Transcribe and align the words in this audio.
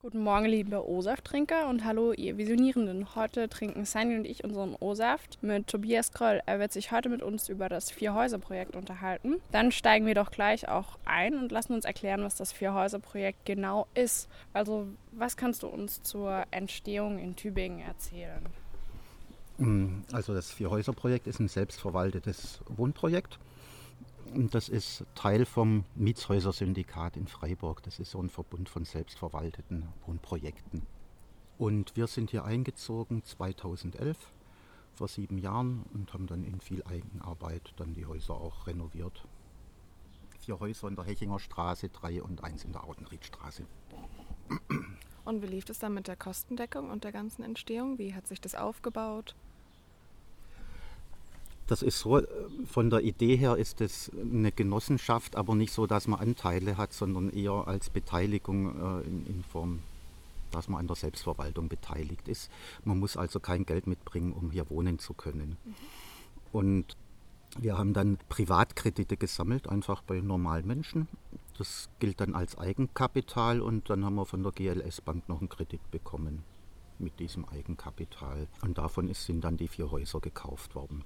Guten 0.00 0.22
Morgen, 0.22 0.46
liebe 0.46 0.88
O-Saft-Trinker 0.88 1.68
und 1.68 1.84
hallo, 1.84 2.12
ihr 2.12 2.38
Visionierenden. 2.38 3.16
Heute 3.16 3.48
trinken 3.48 3.84
Sandy 3.84 4.16
und 4.16 4.26
ich 4.26 4.44
unseren 4.44 4.76
O-Saft 4.78 5.42
mit 5.42 5.66
Tobias 5.66 6.12
Kroll. 6.12 6.40
Er 6.46 6.60
wird 6.60 6.72
sich 6.72 6.92
heute 6.92 7.08
mit 7.08 7.20
uns 7.20 7.48
über 7.48 7.68
das 7.68 7.90
Vier-Häuser-Projekt 7.90 8.76
unterhalten. 8.76 9.38
Dann 9.50 9.72
steigen 9.72 10.06
wir 10.06 10.14
doch 10.14 10.30
gleich 10.30 10.68
auch 10.68 11.00
ein 11.04 11.36
und 11.36 11.50
lassen 11.50 11.72
uns 11.72 11.84
erklären, 11.84 12.22
was 12.22 12.36
das 12.36 12.52
Vier-Häuser-Projekt 12.52 13.44
genau 13.44 13.88
ist. 13.94 14.28
Also, 14.52 14.86
was 15.10 15.36
kannst 15.36 15.64
du 15.64 15.66
uns 15.66 16.00
zur 16.04 16.44
Entstehung 16.52 17.18
in 17.18 17.34
Tübingen 17.34 17.80
erzählen? 17.80 18.46
Mm, 19.56 20.02
also, 20.12 20.32
das 20.32 20.52
Vier-Häuser-Projekt 20.52 21.26
ist 21.26 21.40
ein 21.40 21.48
selbstverwaltetes 21.48 22.60
Wohnprojekt 22.68 23.40
das 24.34 24.68
ist 24.68 25.04
Teil 25.14 25.44
vom 25.44 25.84
Mietshäuser-Syndikat 25.94 27.16
in 27.16 27.26
Freiburg. 27.26 27.82
Das 27.82 27.98
ist 27.98 28.10
so 28.10 28.20
ein 28.20 28.28
Verbund 28.28 28.68
von 28.68 28.84
selbstverwalteten 28.84 29.88
Wohnprojekten. 30.06 30.86
Und 31.58 31.96
wir 31.96 32.06
sind 32.06 32.30
hier 32.30 32.44
eingezogen 32.44 33.24
2011, 33.24 34.16
vor 34.94 35.08
sieben 35.08 35.38
Jahren, 35.38 35.84
und 35.92 36.12
haben 36.12 36.26
dann 36.26 36.44
in 36.44 36.60
viel 36.60 36.82
Eigenarbeit 36.84 37.72
dann 37.76 37.94
die 37.94 38.06
Häuser 38.06 38.34
auch 38.34 38.66
renoviert. 38.66 39.26
Vier 40.40 40.60
Häuser 40.60 40.88
in 40.88 40.96
der 40.96 41.04
Hechinger 41.04 41.38
Straße, 41.38 41.88
drei 41.88 42.22
und 42.22 42.44
eins 42.44 42.64
in 42.64 42.72
der 42.72 42.84
Audenriedstraße. 42.84 43.66
Und 45.24 45.42
wie 45.42 45.46
lief 45.46 45.68
es 45.68 45.78
dann 45.78 45.94
mit 45.94 46.06
der 46.06 46.16
Kostendeckung 46.16 46.90
und 46.90 47.04
der 47.04 47.12
ganzen 47.12 47.42
Entstehung? 47.42 47.98
Wie 47.98 48.14
hat 48.14 48.26
sich 48.26 48.40
das 48.40 48.54
aufgebaut? 48.54 49.34
Das 51.68 51.82
ist 51.82 52.00
so, 52.00 52.18
äh, 52.18 52.26
von 52.66 52.90
der 52.90 53.02
Idee 53.02 53.36
her 53.36 53.56
ist 53.56 53.80
es 53.80 54.10
eine 54.20 54.50
Genossenschaft, 54.50 55.36
aber 55.36 55.54
nicht 55.54 55.72
so, 55.72 55.86
dass 55.86 56.08
man 56.08 56.18
Anteile 56.18 56.76
hat, 56.78 56.92
sondern 56.92 57.30
eher 57.30 57.68
als 57.68 57.90
Beteiligung 57.90 59.02
äh, 59.02 59.06
in, 59.06 59.26
in, 59.26 59.44
Form, 59.44 59.80
dass 60.50 60.68
man 60.68 60.80
an 60.80 60.86
der 60.86 60.96
Selbstverwaltung 60.96 61.68
beteiligt 61.68 62.26
ist. 62.26 62.50
Man 62.84 62.98
muss 62.98 63.18
also 63.18 63.38
kein 63.38 63.66
Geld 63.66 63.86
mitbringen, 63.86 64.32
um 64.32 64.50
hier 64.50 64.68
wohnen 64.70 64.98
zu 64.98 65.12
können. 65.12 65.58
Und 66.52 66.96
wir 67.58 67.76
haben 67.76 67.92
dann 67.92 68.18
Privatkredite 68.30 69.18
gesammelt, 69.18 69.68
einfach 69.68 70.02
bei 70.02 70.20
normalen 70.20 70.66
Menschen. 70.66 71.06
Das 71.58 71.90
gilt 71.98 72.20
dann 72.20 72.34
als 72.34 72.56
Eigenkapital 72.56 73.60
und 73.60 73.90
dann 73.90 74.06
haben 74.06 74.14
wir 74.14 74.24
von 74.24 74.42
der 74.42 74.52
GLS 74.52 75.02
Bank 75.02 75.28
noch 75.28 75.40
einen 75.40 75.50
Kredit 75.50 75.90
bekommen 75.90 76.44
mit 76.98 77.20
diesem 77.20 77.46
Eigenkapital. 77.46 78.46
Und 78.62 78.78
davon 78.78 79.12
sind 79.12 79.42
dann 79.42 79.58
die 79.58 79.68
vier 79.68 79.90
Häuser 79.90 80.20
gekauft 80.20 80.74
worden. 80.74 81.04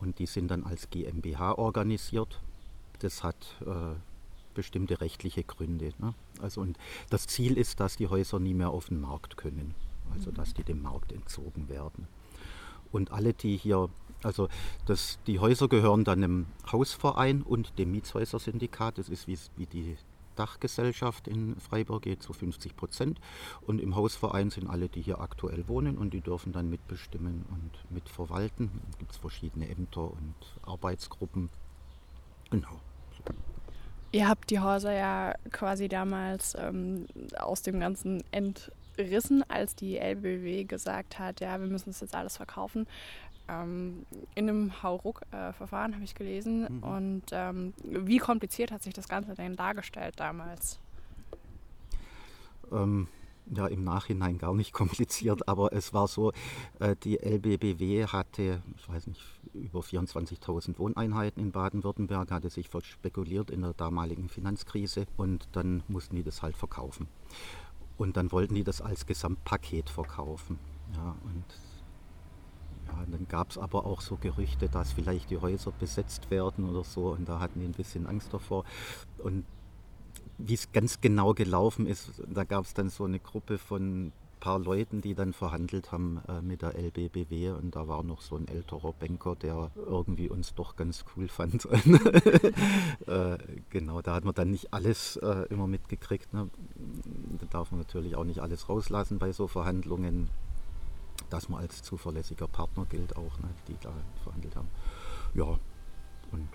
Und 0.00 0.18
die 0.18 0.26
sind 0.26 0.48
dann 0.48 0.64
als 0.64 0.90
GmbH 0.90 1.52
organisiert. 1.52 2.40
Das 3.00 3.22
hat 3.22 3.36
äh, 3.60 3.94
bestimmte 4.54 5.00
rechtliche 5.00 5.44
Gründe. 5.44 5.92
Ne? 5.98 6.14
Also 6.40 6.60
und 6.60 6.78
das 7.10 7.26
Ziel 7.26 7.56
ist, 7.56 7.80
dass 7.80 7.96
die 7.96 8.08
Häuser 8.08 8.38
nie 8.38 8.54
mehr 8.54 8.70
auf 8.70 8.86
den 8.86 9.00
Markt 9.00 9.36
können. 9.36 9.74
Also 10.12 10.30
dass 10.30 10.54
die 10.54 10.64
dem 10.64 10.82
Markt 10.82 11.12
entzogen 11.12 11.68
werden. 11.68 12.08
Und 12.92 13.12
alle, 13.12 13.34
die 13.34 13.56
hier, 13.56 13.88
also 14.22 14.48
das, 14.86 15.18
die 15.26 15.38
Häuser 15.38 15.68
gehören 15.68 16.04
dann 16.04 16.22
einem 16.22 16.46
Hausverein 16.70 17.42
und 17.42 17.78
dem 17.78 17.92
Mietshäuser-Syndikat. 17.92 18.98
Das 18.98 19.08
ist 19.08 19.26
wie, 19.26 19.38
wie 19.56 19.66
die 19.66 19.96
Dachgesellschaft 20.36 21.28
in 21.28 21.56
Freiburg 21.58 22.02
geht 22.02 22.22
zu 22.22 22.32
50 22.32 22.76
Prozent. 22.76 23.20
Und 23.62 23.80
im 23.80 23.96
Hausverein 23.96 24.50
sind 24.50 24.68
alle, 24.68 24.88
die 24.88 25.02
hier 25.02 25.20
aktuell 25.20 25.66
wohnen 25.68 25.98
und 25.98 26.14
die 26.14 26.20
dürfen 26.20 26.52
dann 26.52 26.70
mitbestimmen 26.70 27.44
und 27.50 27.92
mitverwalten. 27.92 28.70
Es 28.90 28.98
gibt 28.98 29.14
verschiedene 29.16 29.68
Ämter 29.68 30.10
und 30.10 30.34
Arbeitsgruppen. 30.62 31.48
Genau. 32.50 32.80
Ihr 34.12 34.28
habt 34.28 34.50
die 34.50 34.60
Häuser 34.60 34.92
ja 34.92 35.34
quasi 35.50 35.88
damals 35.88 36.54
ähm, 36.58 37.06
aus 37.38 37.62
dem 37.62 37.80
Ganzen 37.80 38.22
entrissen, 38.30 39.42
als 39.50 39.74
die 39.74 39.98
LBW 39.98 40.64
gesagt 40.64 41.18
hat, 41.18 41.40
ja, 41.40 41.60
wir 41.60 41.66
müssen 41.66 41.90
das 41.90 42.00
jetzt 42.00 42.14
alles 42.14 42.36
verkaufen 42.36 42.86
ähm, 43.48 44.06
in 44.34 44.48
einem 44.48 44.82
Hauruck-Verfahren, 44.82 45.94
habe 45.94 46.04
ich 46.04 46.14
gelesen. 46.14 46.66
Mhm. 46.68 46.82
Und 46.82 47.22
ähm, 47.32 47.74
wie 47.84 48.18
kompliziert 48.18 48.72
hat 48.72 48.82
sich 48.82 48.94
das 48.94 49.08
Ganze 49.08 49.34
denn 49.34 49.56
dargestellt 49.56 50.14
damals? 50.18 50.78
Ähm, 52.72 53.08
ja, 53.54 53.66
im 53.66 53.84
Nachhinein 53.84 54.38
gar 54.38 54.54
nicht 54.54 54.72
kompliziert, 54.72 55.48
aber 55.48 55.72
es 55.72 55.94
war 55.94 56.08
so, 56.08 56.32
äh, 56.80 56.96
die 57.02 57.18
LBBW 57.18 58.06
hatte, 58.06 58.62
ich 58.76 58.88
weiß 58.88 59.06
nicht, 59.06 59.22
über 59.54 59.80
24.000 59.80 60.78
Wohneinheiten 60.78 61.42
in 61.42 61.52
Baden-Württemberg, 61.52 62.30
hatte 62.30 62.50
sich 62.50 62.68
verspekuliert 62.68 63.50
in 63.50 63.62
der 63.62 63.72
damaligen 63.72 64.28
Finanzkrise 64.28 65.06
und 65.16 65.48
dann 65.52 65.82
mussten 65.88 66.16
die 66.16 66.22
das 66.22 66.42
halt 66.42 66.56
verkaufen. 66.56 67.08
Und 67.96 68.16
dann 68.16 68.30
wollten 68.32 68.54
die 68.54 68.64
das 68.64 68.82
als 68.82 69.06
Gesamtpaket 69.06 69.88
verkaufen. 69.88 70.58
Ja, 70.94 71.16
und 71.24 71.44
dann 73.10 73.26
gab 73.28 73.50
es 73.50 73.58
aber 73.58 73.86
auch 73.86 74.00
so 74.00 74.16
Gerüchte, 74.16 74.68
dass 74.68 74.92
vielleicht 74.92 75.30
die 75.30 75.38
Häuser 75.38 75.72
besetzt 75.72 76.30
werden 76.30 76.68
oder 76.68 76.84
so 76.84 77.12
und 77.12 77.28
da 77.28 77.40
hatten 77.40 77.60
die 77.60 77.66
ein 77.66 77.72
bisschen 77.72 78.06
Angst 78.06 78.32
davor. 78.32 78.64
Und 79.18 79.44
wie 80.38 80.54
es 80.54 80.72
ganz 80.72 81.00
genau 81.00 81.34
gelaufen 81.34 81.86
ist, 81.86 82.22
da 82.28 82.44
gab 82.44 82.64
es 82.64 82.74
dann 82.74 82.90
so 82.90 83.04
eine 83.04 83.18
Gruppe 83.18 83.58
von 83.58 84.06
ein 84.06 84.12
paar 84.40 84.58
Leuten, 84.58 85.00
die 85.00 85.14
dann 85.14 85.32
verhandelt 85.32 85.92
haben 85.92 86.20
äh, 86.28 86.42
mit 86.42 86.62
der 86.62 86.76
LBBW 86.76 87.50
und 87.50 87.74
da 87.74 87.88
war 87.88 88.02
noch 88.02 88.20
so 88.20 88.36
ein 88.36 88.46
älterer 88.48 88.92
Banker, 88.92 89.34
der 89.34 89.70
irgendwie 89.74 90.28
uns 90.28 90.54
doch 90.54 90.76
ganz 90.76 91.04
cool 91.16 91.28
fand. 91.28 91.64
äh, 93.06 93.38
genau, 93.70 94.02
da 94.02 94.14
hat 94.14 94.24
man 94.24 94.34
dann 94.34 94.50
nicht 94.50 94.72
alles 94.74 95.16
äh, 95.16 95.46
immer 95.48 95.66
mitgekriegt. 95.66 96.32
Ne? 96.34 96.50
Da 97.40 97.46
darf 97.46 97.70
man 97.70 97.80
natürlich 97.80 98.14
auch 98.14 98.24
nicht 98.24 98.40
alles 98.40 98.68
rauslassen 98.68 99.18
bei 99.18 99.32
so 99.32 99.48
Verhandlungen 99.48 100.28
dass 101.30 101.48
man 101.48 101.60
als 101.60 101.82
zuverlässiger 101.82 102.48
Partner 102.48 102.86
gilt 102.86 103.16
auch, 103.16 103.38
ne, 103.38 103.48
die 103.68 103.76
da 103.80 103.92
verhandelt 104.22 104.56
haben. 104.56 104.68
Ja, 105.34 105.58
und 106.32 106.48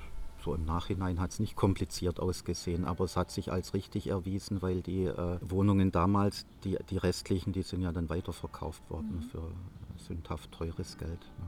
so 0.43 0.55
im 0.55 0.65
Nachhinein 0.65 1.19
hat 1.19 1.31
es 1.31 1.39
nicht 1.39 1.55
kompliziert 1.55 2.19
ausgesehen, 2.19 2.85
aber 2.85 3.05
es 3.05 3.15
hat 3.15 3.29
sich 3.31 3.51
als 3.51 3.73
richtig 3.73 4.07
erwiesen, 4.07 4.61
weil 4.61 4.81
die 4.81 5.05
äh, 5.05 5.37
Wohnungen 5.41 5.91
damals, 5.91 6.45
die, 6.63 6.77
die 6.89 6.97
restlichen, 6.97 7.53
die 7.53 7.61
sind 7.61 7.81
ja 7.81 7.91
dann 7.91 8.09
weiterverkauft 8.09 8.89
worden 8.89 9.17
mhm. 9.17 9.21
für 9.23 9.51
sündhaft 9.97 10.51
teures 10.51 10.97
Geld. 10.97 11.19
Ne. 11.37 11.45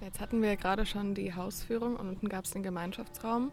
Jetzt 0.00 0.20
hatten 0.20 0.42
wir 0.42 0.56
gerade 0.56 0.86
schon 0.86 1.14
die 1.14 1.34
Hausführung 1.34 1.96
und 1.96 2.08
unten 2.08 2.28
gab 2.28 2.44
es 2.44 2.52
den 2.52 2.62
Gemeinschaftsraum, 2.62 3.50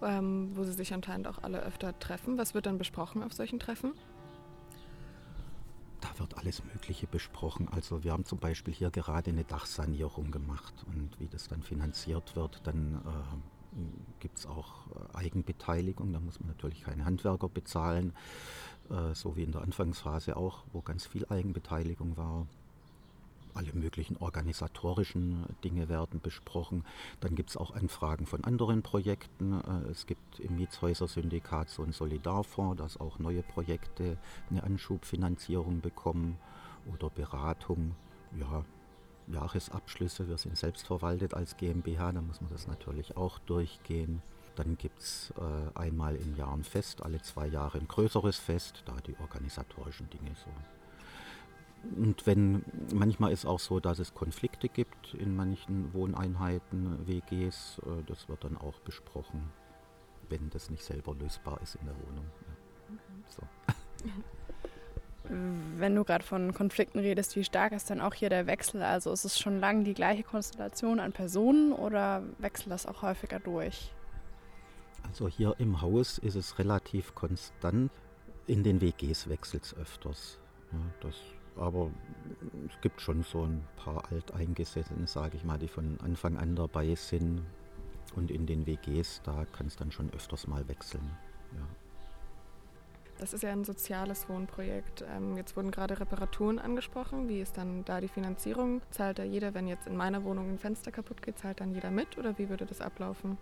ähm, 0.00 0.50
wo 0.54 0.62
sie 0.62 0.72
sich 0.72 0.94
anscheinend 0.94 1.26
auch 1.26 1.42
alle 1.42 1.62
öfter 1.62 1.98
treffen. 1.98 2.38
Was 2.38 2.54
wird 2.54 2.66
dann 2.66 2.78
besprochen 2.78 3.22
auf 3.22 3.32
solchen 3.32 3.58
Treffen? 3.58 3.92
Alles 6.38 6.62
Mögliche 6.64 7.06
besprochen. 7.06 7.68
Also 7.68 8.04
wir 8.04 8.12
haben 8.12 8.24
zum 8.24 8.38
Beispiel 8.38 8.72
hier 8.72 8.90
gerade 8.90 9.30
eine 9.30 9.44
Dachsanierung 9.44 10.30
gemacht 10.30 10.74
und 10.86 11.18
wie 11.20 11.28
das 11.28 11.48
dann 11.48 11.62
finanziert 11.62 12.36
wird, 12.36 12.60
dann 12.66 12.94
äh, 12.94 14.18
gibt 14.20 14.38
es 14.38 14.46
auch 14.46 14.86
äh, 14.88 15.16
Eigenbeteiligung. 15.16 16.12
Da 16.12 16.20
muss 16.20 16.40
man 16.40 16.48
natürlich 16.48 16.82
keine 16.82 17.04
Handwerker 17.04 17.48
bezahlen, 17.48 18.12
äh, 18.90 19.14
so 19.14 19.36
wie 19.36 19.42
in 19.42 19.52
der 19.52 19.62
Anfangsphase 19.62 20.36
auch, 20.36 20.64
wo 20.72 20.82
ganz 20.82 21.06
viel 21.06 21.26
Eigenbeteiligung 21.26 22.16
war 22.16 22.46
alle 23.58 23.72
möglichen 23.72 24.16
organisatorischen 24.16 25.44
Dinge 25.64 25.88
werden 25.88 26.20
besprochen. 26.20 26.84
Dann 27.20 27.34
gibt 27.34 27.50
es 27.50 27.56
auch 27.56 27.72
Anfragen 27.72 28.24
von 28.24 28.44
anderen 28.44 28.82
Projekten. 28.82 29.60
Äh, 29.60 29.90
es 29.90 30.06
gibt 30.06 30.38
im 30.38 30.56
Mietshäuser-Syndikat 30.56 31.68
so 31.68 31.82
einen 31.82 31.92
Solidarfonds, 31.92 32.78
dass 32.78 33.00
auch 33.00 33.18
neue 33.18 33.42
Projekte 33.42 34.16
eine 34.48 34.62
Anschubfinanzierung 34.62 35.80
bekommen 35.80 36.38
oder 36.86 37.10
Beratung. 37.10 37.94
Ja, 38.38 38.64
Jahresabschlüsse, 39.26 40.28
wir 40.28 40.38
sind 40.38 40.56
selbst 40.56 40.86
verwaltet 40.86 41.34
als 41.34 41.56
GmbH, 41.56 42.12
da 42.12 42.22
muss 42.22 42.40
man 42.40 42.50
das 42.50 42.66
natürlich 42.66 43.16
auch 43.16 43.38
durchgehen. 43.40 44.22
Dann 44.54 44.78
gibt 44.78 45.00
es 45.00 45.32
äh, 45.36 45.78
einmal 45.78 46.16
im 46.16 46.34
Jahr 46.36 46.52
ein 46.54 46.64
Fest, 46.64 47.02
alle 47.02 47.20
zwei 47.22 47.46
Jahre 47.46 47.78
ein 47.78 47.88
größeres 47.88 48.38
Fest, 48.38 48.82
da 48.86 48.96
die 49.06 49.16
organisatorischen 49.20 50.08
Dinge 50.10 50.30
so 50.34 50.50
und 51.96 52.26
wenn 52.26 52.64
manchmal 52.92 53.32
ist 53.32 53.46
auch 53.46 53.60
so, 53.60 53.80
dass 53.80 53.98
es 53.98 54.14
Konflikte 54.14 54.68
gibt 54.68 55.14
in 55.14 55.36
manchen 55.36 55.92
Wohneinheiten, 55.94 57.06
WGs, 57.06 57.80
äh, 57.84 58.04
das 58.06 58.28
wird 58.28 58.44
dann 58.44 58.56
auch 58.56 58.80
besprochen, 58.80 59.50
wenn 60.28 60.50
das 60.50 60.70
nicht 60.70 60.84
selber 60.84 61.14
lösbar 61.14 61.60
ist 61.62 61.76
in 61.76 61.86
der 61.86 61.94
Wohnung. 61.94 62.26
So. 63.28 63.42
Wenn 65.76 65.94
du 65.94 66.04
gerade 66.04 66.24
von 66.24 66.54
Konflikten 66.54 67.00
redest, 67.00 67.36
wie 67.36 67.44
stark 67.44 67.72
ist 67.72 67.90
dann 67.90 68.00
auch 68.00 68.14
hier 68.14 68.30
der 68.30 68.46
Wechsel? 68.46 68.82
Also 68.82 69.12
ist 69.12 69.26
es 69.26 69.38
schon 69.38 69.60
lange 69.60 69.84
die 69.84 69.92
gleiche 69.92 70.22
Konstellation 70.22 71.00
an 71.00 71.12
Personen 71.12 71.72
oder 71.72 72.22
wechselt 72.38 72.70
das 72.70 72.86
auch 72.86 73.02
häufiger 73.02 73.38
durch? 73.38 73.92
Also 75.02 75.28
hier 75.28 75.54
im 75.58 75.82
Haus 75.82 76.16
ist 76.16 76.34
es 76.34 76.58
relativ 76.58 77.14
konstant. 77.14 77.90
In 78.46 78.64
den 78.64 78.80
WGs 78.80 79.28
wechselt 79.28 79.64
es 79.64 79.76
öfters. 79.76 80.38
Ja, 80.72 80.78
das 81.00 81.14
aber 81.58 81.90
es 82.68 82.80
gibt 82.80 83.00
schon 83.00 83.22
so 83.22 83.44
ein 83.44 83.64
paar 83.76 84.10
Alteingesessene, 84.10 85.06
sage 85.06 85.36
ich 85.36 85.44
mal, 85.44 85.58
die 85.58 85.68
von 85.68 85.98
Anfang 86.00 86.36
an 86.36 86.56
dabei 86.56 86.94
sind. 86.94 87.42
Und 88.14 88.30
in 88.30 88.46
den 88.46 88.66
WGs, 88.66 89.20
da 89.22 89.44
kann 89.52 89.66
es 89.66 89.76
dann 89.76 89.92
schon 89.92 90.10
öfters 90.12 90.46
mal 90.46 90.66
wechseln. 90.68 91.10
Ja. 91.54 91.66
Das 93.18 93.32
ist 93.32 93.42
ja 93.42 93.50
ein 93.50 93.64
soziales 93.64 94.28
Wohnprojekt. 94.28 95.04
Ähm, 95.14 95.36
jetzt 95.36 95.56
wurden 95.56 95.72
gerade 95.72 95.98
Reparaturen 95.98 96.58
angesprochen. 96.58 97.28
Wie 97.28 97.40
ist 97.40 97.58
dann 97.58 97.84
da 97.84 98.00
die 98.00 98.08
Finanzierung? 98.08 98.80
Zahlt 98.90 99.18
da 99.18 99.24
jeder, 99.24 99.54
wenn 99.54 99.66
jetzt 99.66 99.88
in 99.88 99.96
meiner 99.96 100.22
Wohnung 100.22 100.52
ein 100.52 100.58
Fenster 100.58 100.92
kaputt 100.92 101.20
geht, 101.20 101.38
zahlt 101.38 101.60
dann 101.60 101.74
jeder 101.74 101.90
mit 101.90 102.16
oder 102.16 102.38
wie 102.38 102.48
würde 102.48 102.64
das 102.64 102.80
ablaufen? 102.80 103.36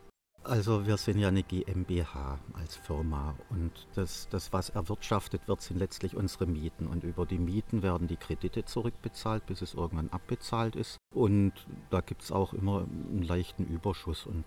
Also 0.48 0.86
wir 0.86 0.96
sind 0.96 1.18
ja 1.18 1.26
eine 1.26 1.42
GmbH 1.42 2.38
als 2.52 2.76
Firma 2.76 3.34
und 3.50 3.72
das, 3.96 4.28
das, 4.28 4.52
was 4.52 4.70
erwirtschaftet 4.70 5.48
wird, 5.48 5.60
sind 5.60 5.76
letztlich 5.76 6.14
unsere 6.14 6.46
Mieten. 6.46 6.86
Und 6.86 7.02
über 7.02 7.26
die 7.26 7.38
Mieten 7.38 7.82
werden 7.82 8.06
die 8.06 8.16
Kredite 8.16 8.64
zurückbezahlt, 8.64 9.44
bis 9.46 9.60
es 9.60 9.74
irgendwann 9.74 10.08
abbezahlt 10.10 10.76
ist. 10.76 10.98
Und 11.12 11.52
da 11.90 12.00
gibt 12.00 12.22
es 12.22 12.30
auch 12.30 12.52
immer 12.52 12.82
einen 12.82 13.22
leichten 13.22 13.66
Überschuss 13.66 14.24
und, 14.24 14.44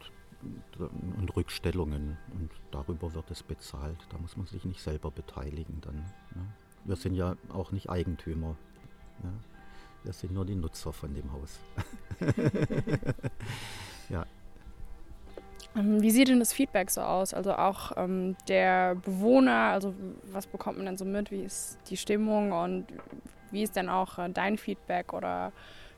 und 1.18 1.36
Rückstellungen. 1.36 2.18
Und 2.34 2.50
darüber 2.72 3.14
wird 3.14 3.30
es 3.30 3.44
bezahlt. 3.44 4.00
Da 4.10 4.18
muss 4.20 4.38
man 4.38 4.48
sich 4.48 4.64
nicht 4.64 4.82
selber 4.82 5.12
beteiligen 5.12 5.82
dann. 5.82 5.98
Ne? 6.34 6.54
Wir 6.86 6.96
sind 6.96 7.16
ja 7.16 7.36
auch 7.50 7.74
nicht 7.74 7.90
Eigentümer. 7.90 8.56
Ne? 9.22 9.34
Wir 10.04 10.14
sind 10.14 10.32
nur 10.32 10.46
die 10.46 10.56
Nutzer 10.56 10.94
von 10.94 11.14
dem 11.14 11.30
Haus. 11.34 11.60
ja. 14.10 14.26
Ähm, 15.76 16.02
wie 16.02 16.12
sieht 16.12 16.28
denn 16.28 16.40
das 16.40 16.54
Feedback 16.54 16.90
so 16.90 17.02
aus? 17.02 17.34
Also 17.34 17.54
auch 17.54 17.92
ähm, 17.98 18.36
der 18.48 18.96
Bewohner, 18.96 19.72
also 19.72 19.94
was 20.32 20.48
bekommt 20.48 20.78
man 20.78 20.86
denn 20.86 20.98
so 20.98 21.06
mit? 21.06 21.32
Wie 21.32 21.42
ist 21.42 21.78
die 21.90 21.98
Stimmung 21.98 22.52
und 22.52 22.88
wie 23.52 23.64
ist 23.64 23.76
denn 23.76 23.90
auch 23.90 24.18
äh, 24.18 24.30
dein 24.30 24.58
Feedback 24.58 25.14
oder 25.14 25.52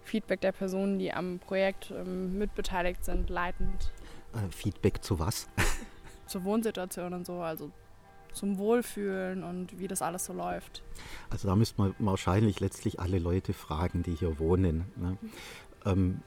Feedback 0.03 0.41
der 0.41 0.51
Personen, 0.51 0.99
die 0.99 1.13
am 1.13 1.39
Projekt 1.39 1.91
ähm, 1.91 2.37
mitbeteiligt 2.37 3.05
sind, 3.05 3.29
leitend? 3.29 3.91
Äh, 4.33 4.49
Feedback 4.51 5.03
zu 5.03 5.19
was? 5.19 5.47
Zur 6.27 6.43
Wohnsituation 6.43 7.13
und 7.13 7.25
so, 7.25 7.41
also 7.41 7.71
zum 8.33 8.57
Wohlfühlen 8.57 9.43
und 9.43 9.77
wie 9.77 9.89
das 9.89 10.01
alles 10.01 10.25
so 10.25 10.33
läuft. 10.33 10.83
Also 11.29 11.49
da 11.49 11.55
müsste 11.55 11.81
man 11.81 11.95
wahrscheinlich 11.99 12.61
letztlich 12.61 12.99
alle 12.99 13.19
Leute 13.19 13.51
fragen, 13.51 14.03
die 14.03 14.15
hier 14.15 14.39
wohnen. 14.39 14.85
Ne? 14.95 15.17
Ähm, 15.85 16.21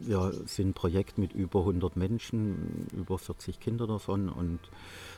wir 0.00 0.32
sind 0.46 0.70
ein 0.70 0.74
Projekt 0.74 1.18
mit 1.18 1.32
über 1.32 1.60
100 1.60 1.96
Menschen, 1.96 2.86
über 2.92 3.18
40 3.18 3.60
Kinder 3.60 3.86
davon 3.86 4.28
und 4.28 4.58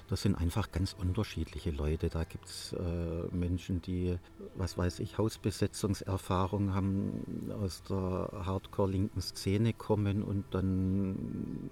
das 0.09 0.23
sind 0.23 0.35
einfach 0.35 0.73
ganz 0.73 0.93
unterschiedliche 0.93 1.71
Leute. 1.71 2.11
Da 2.11 2.25
gibt 2.25 2.45
es 2.47 2.75
äh, 2.75 3.35
Menschen, 3.35 3.81
die, 3.81 4.19
was 4.57 4.77
weiß 4.77 4.99
ich, 4.99 5.17
Hausbesetzungserfahrung 5.17 6.75
haben, 6.75 7.51
aus 7.63 7.83
der 7.85 8.31
Hardcore-linken 8.45 9.23
Szene 9.23 9.73
kommen 9.73 10.23
und 10.23 10.45
dann 10.51 11.71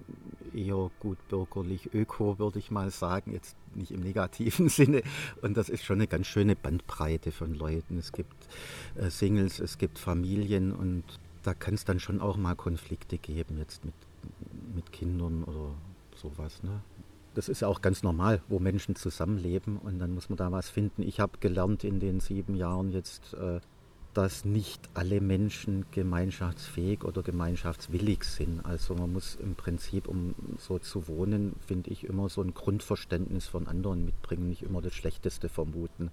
eher 0.55 0.89
gut 0.99 1.17
bürgerlich 1.27 1.93
öko, 1.93 2.39
würde 2.39 2.57
ich 2.57 2.71
mal 2.71 2.89
sagen, 2.89 3.31
jetzt 3.33 3.55
nicht 3.75 3.91
im 3.91 4.01
negativen 4.01 4.69
Sinne. 4.69 5.03
Und 5.41 5.55
das 5.55 5.69
ist 5.69 5.83
schon 5.83 5.97
eine 5.97 6.07
ganz 6.07 6.25
schöne 6.25 6.55
Bandbreite 6.55 7.31
von 7.31 7.53
Leuten. 7.53 7.97
Es 7.97 8.11
gibt 8.11 8.47
äh, 8.95 9.09
Singles, 9.09 9.59
es 9.59 9.77
gibt 9.77 9.99
Familien 9.99 10.71
und 10.71 11.03
da 11.43 11.53
kann 11.53 11.73
es 11.73 11.85
dann 11.85 11.99
schon 11.99 12.21
auch 12.21 12.37
mal 12.37 12.55
Konflikte 12.55 13.17
geben, 13.17 13.57
jetzt 13.57 13.85
mit, 13.85 13.93
mit 14.75 14.91
Kindern 14.91 15.43
oder 15.43 15.73
sowas. 16.15 16.63
Ne? 16.63 16.81
Das 17.33 17.49
ist 17.49 17.61
ja 17.61 17.67
auch 17.67 17.81
ganz 17.81 18.03
normal, 18.03 18.41
wo 18.49 18.59
Menschen 18.59 18.95
zusammenleben 18.95 19.77
und 19.77 19.99
dann 19.99 20.13
muss 20.13 20.29
man 20.29 20.37
da 20.37 20.51
was 20.51 20.69
finden. 20.69 21.01
Ich 21.03 21.19
habe 21.19 21.37
gelernt 21.39 21.83
in 21.83 21.99
den 21.99 22.19
sieben 22.19 22.55
Jahren 22.55 22.91
jetzt, 22.91 23.33
äh, 23.33 23.61
dass 24.13 24.43
nicht 24.43 24.89
alle 24.93 25.21
Menschen 25.21 25.85
gemeinschaftsfähig 25.91 27.05
oder 27.05 27.23
gemeinschaftswillig 27.23 28.23
sind. 28.23 28.65
Also 28.65 28.93
man 28.93 29.13
muss 29.13 29.35
im 29.35 29.55
Prinzip, 29.55 30.07
um 30.07 30.35
so 30.57 30.79
zu 30.79 31.07
wohnen, 31.07 31.55
finde 31.65 31.91
ich, 31.91 32.03
immer 32.03 32.27
so 32.27 32.41
ein 32.41 32.53
Grundverständnis 32.53 33.47
von 33.47 33.67
anderen 33.67 34.03
mitbringen, 34.03 34.49
nicht 34.49 34.63
immer 34.63 34.81
das 34.81 34.93
Schlechteste 34.93 35.47
vermuten 35.47 36.11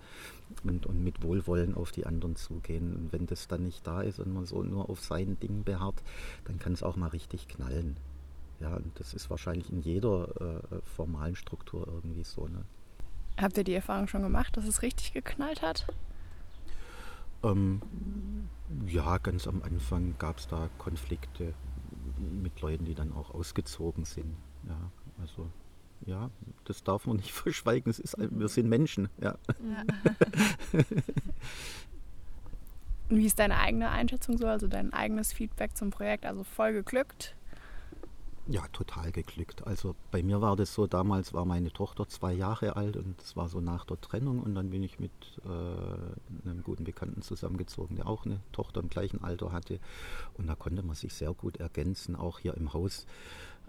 und, 0.62 0.86
und 0.86 1.02
mit 1.02 1.22
Wohlwollen 1.22 1.74
auf 1.74 1.90
die 1.90 2.06
anderen 2.06 2.36
zugehen. 2.36 2.94
Und 2.94 3.12
wenn 3.12 3.26
das 3.26 3.48
dann 3.48 3.64
nicht 3.64 3.84
da 3.84 4.00
ist 4.02 4.20
und 4.20 4.32
man 4.32 4.46
so 4.46 4.62
nur 4.62 4.88
auf 4.88 5.00
sein 5.00 5.38
Ding 5.40 5.64
beharrt, 5.64 6.02
dann 6.44 6.58
kann 6.60 6.74
es 6.74 6.84
auch 6.84 6.96
mal 6.96 7.08
richtig 7.08 7.48
knallen. 7.48 7.96
Ja, 8.60 8.74
und 8.76 8.98
das 8.98 9.14
ist 9.14 9.28
wahrscheinlich 9.30 9.70
in 9.70 9.82
jeder 9.82 10.62
äh, 10.70 10.80
formalen 10.94 11.36
Struktur 11.36 11.86
irgendwie 11.86 12.24
so. 12.24 12.46
Ne? 12.46 12.64
Habt 13.36 13.56
ihr 13.56 13.64
die 13.64 13.74
Erfahrung 13.74 14.08
schon 14.08 14.22
gemacht, 14.22 14.56
dass 14.56 14.66
es 14.66 14.82
richtig 14.82 15.12
geknallt 15.12 15.62
hat? 15.62 15.86
Ähm, 17.42 17.80
ja, 18.86 19.18
ganz 19.18 19.46
am 19.46 19.62
Anfang 19.62 20.14
gab 20.18 20.38
es 20.38 20.48
da 20.48 20.68
Konflikte 20.78 21.54
mit 22.18 22.60
Leuten, 22.60 22.84
die 22.84 22.94
dann 22.94 23.12
auch 23.12 23.32
ausgezogen 23.32 24.04
sind. 24.04 24.36
Ja, 24.68 24.90
also 25.20 25.50
ja, 26.06 26.30
das 26.64 26.82
darf 26.84 27.06
man 27.06 27.16
nicht 27.16 27.32
verschweigen. 27.34 27.90
Es 27.90 27.98
ist, 27.98 28.16
wir 28.18 28.48
sind 28.48 28.68
Menschen. 28.68 29.08
Ja. 29.20 29.36
ja. 29.48 29.82
Wie 33.10 33.24
ist 33.24 33.38
deine 33.38 33.56
eigene 33.58 33.88
Einschätzung 33.88 34.36
so, 34.36 34.46
also 34.46 34.68
dein 34.68 34.92
eigenes 34.92 35.32
Feedback 35.32 35.74
zum 35.76 35.90
Projekt? 35.90 36.26
Also 36.26 36.44
voll 36.44 36.74
geglückt? 36.74 37.34
Ja, 38.50 38.66
total 38.72 39.12
geglückt. 39.12 39.66
Also 39.66 39.94
bei 40.10 40.22
mir 40.22 40.40
war 40.40 40.56
das 40.56 40.72
so, 40.72 40.86
damals 40.86 41.34
war 41.34 41.44
meine 41.44 41.70
Tochter 41.70 42.08
zwei 42.08 42.32
Jahre 42.32 42.76
alt 42.76 42.96
und 42.96 43.20
es 43.20 43.36
war 43.36 43.50
so 43.50 43.60
nach 43.60 43.84
der 43.84 44.00
Trennung 44.00 44.40
und 44.40 44.54
dann 44.54 44.70
bin 44.70 44.82
ich 44.82 44.98
mit 44.98 45.12
äh, 45.44 46.48
einem 46.48 46.62
guten 46.62 46.84
Bekannten 46.84 47.20
zusammengezogen, 47.20 47.96
der 47.96 48.06
auch 48.06 48.24
eine 48.24 48.40
Tochter 48.52 48.80
im 48.80 48.88
gleichen 48.88 49.22
Alter 49.22 49.52
hatte 49.52 49.80
und 50.38 50.46
da 50.46 50.54
konnte 50.54 50.82
man 50.82 50.96
sich 50.96 51.12
sehr 51.12 51.34
gut 51.34 51.58
ergänzen, 51.58 52.16
auch 52.16 52.38
hier 52.38 52.54
im 52.54 52.72
Haus. 52.72 53.06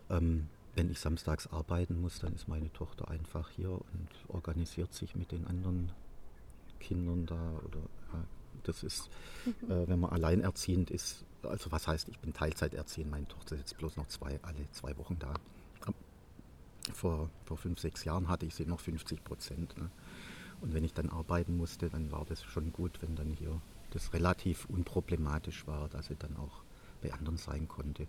Ähm, 0.10 0.48
wenn 0.76 0.90
ich 0.90 1.00
samstags 1.02 1.48
arbeiten 1.48 2.00
muss, 2.00 2.20
dann 2.20 2.34
ist 2.34 2.48
meine 2.48 2.72
Tochter 2.72 3.10
einfach 3.10 3.50
hier 3.50 3.72
und 3.72 4.08
organisiert 4.30 4.94
sich 4.94 5.14
mit 5.14 5.34
den 5.34 5.46
anderen 5.46 5.92
Kindern 6.80 7.26
da 7.26 7.60
oder 7.66 7.82
das 8.64 8.84
ist, 8.84 9.10
äh, 9.64 9.88
wenn 9.88 10.00
man 10.00 10.12
alleinerziehend 10.12 10.92
ist, 10.92 11.26
also 11.44 11.72
was 11.72 11.88
heißt, 11.88 12.10
ich 12.10 12.20
bin 12.20 12.34
Teilzeiterziehend, 12.34 13.12
meine 13.12 13.28
Tochter 13.28 13.56
ist 13.56 13.62
jetzt 13.62 13.78
bloß 13.78 13.98
noch 13.98 14.08
zwei, 14.08 14.40
alle 14.42 14.70
zwei 14.72 14.98
Wochen 14.98 15.18
da. 15.20 15.34
Vor, 16.94 17.30
vor 17.46 17.58
fünf, 17.58 17.80
sechs 17.80 18.04
Jahren 18.04 18.30
hatte 18.30 18.48
ich 18.48 18.56
sie 18.56 18.66
noch 18.66 18.80
50 18.80 19.24
Prozent. 19.24 19.78
Ne? 19.78 19.92
Und 20.62 20.74
wenn 20.74 20.84
ich 20.84 20.94
dann 20.94 21.10
arbeiten 21.10 21.56
musste, 21.56 21.90
dann 21.90 22.12
war 22.12 22.26
das 22.26 22.44
schon 22.44 22.74
gut, 22.74 23.02
wenn 23.02 23.16
dann 23.16 23.32
hier 23.32 23.62
das 23.92 24.14
relativ 24.14 24.66
unproblematisch 24.66 25.68
war, 25.68 25.88
dass 25.90 26.08
sie 26.08 26.16
dann 26.16 26.36
auch 26.38 26.64
bei 27.02 27.14
anderen 27.14 27.38
sein 27.38 27.68
konnte. 27.68 28.08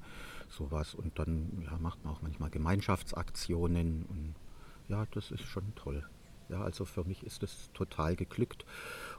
Sowas. 0.48 0.94
Und 0.94 1.18
dann 1.18 1.62
ja, 1.62 1.76
macht 1.78 2.04
man 2.04 2.14
auch 2.14 2.22
manchmal 2.22 2.50
Gemeinschaftsaktionen 2.50 4.04
und 4.08 4.34
ja, 4.88 5.06
das 5.12 5.30
ist 5.30 5.42
schon 5.42 5.74
toll. 5.74 6.04
Ja, 6.50 6.62
also 6.62 6.84
für 6.84 7.04
mich 7.04 7.24
ist 7.24 7.42
es 7.42 7.70
total 7.74 8.16
geglückt. 8.16 8.64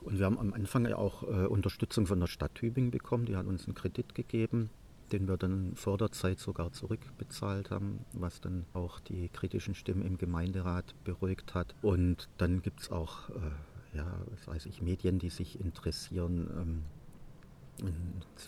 Und 0.02 0.20
wir 0.20 0.26
haben 0.26 0.38
am 0.38 0.54
Anfang 0.54 0.86
ja 0.86 0.98
auch 0.98 1.24
äh, 1.24 1.46
Unterstützung 1.46 2.06
von 2.06 2.20
der 2.20 2.28
Stadt 2.28 2.56
Tübingen 2.56 2.92
bekommen. 2.92 3.26
Die 3.26 3.36
hat 3.36 3.46
uns 3.46 3.66
einen 3.66 3.76
Kredit 3.76 4.16
gegeben, 4.16 4.70
den 5.12 5.28
wir 5.28 5.38
dann 5.38 5.76
vor 5.76 5.98
der 5.98 6.12
Zeit 6.12 6.40
sogar 6.40 6.72
zurückbezahlt 6.74 7.72
haben, 7.72 8.06
was 8.14 8.42
dann 8.42 8.66
auch 8.74 9.00
die 9.00 9.30
kritischen 9.30 9.76
Stimmen 9.76 10.06
im 10.06 10.18
Gemeinderat 10.18 10.94
beruhigt 11.04 11.54
hat. 11.54 11.74
Und 11.82 12.28
dann 12.38 12.62
gibt 12.62 12.82
es 12.82 12.92
auch, 12.92 13.30
äh, 13.30 13.98
ja, 13.98 14.20
was 14.30 14.48
weiß 14.48 14.66
ich, 14.66 14.82
Medien, 14.82 15.20
die 15.20 15.30
sich 15.30 15.60
interessieren. 15.60 16.50
Ähm, 16.58 16.84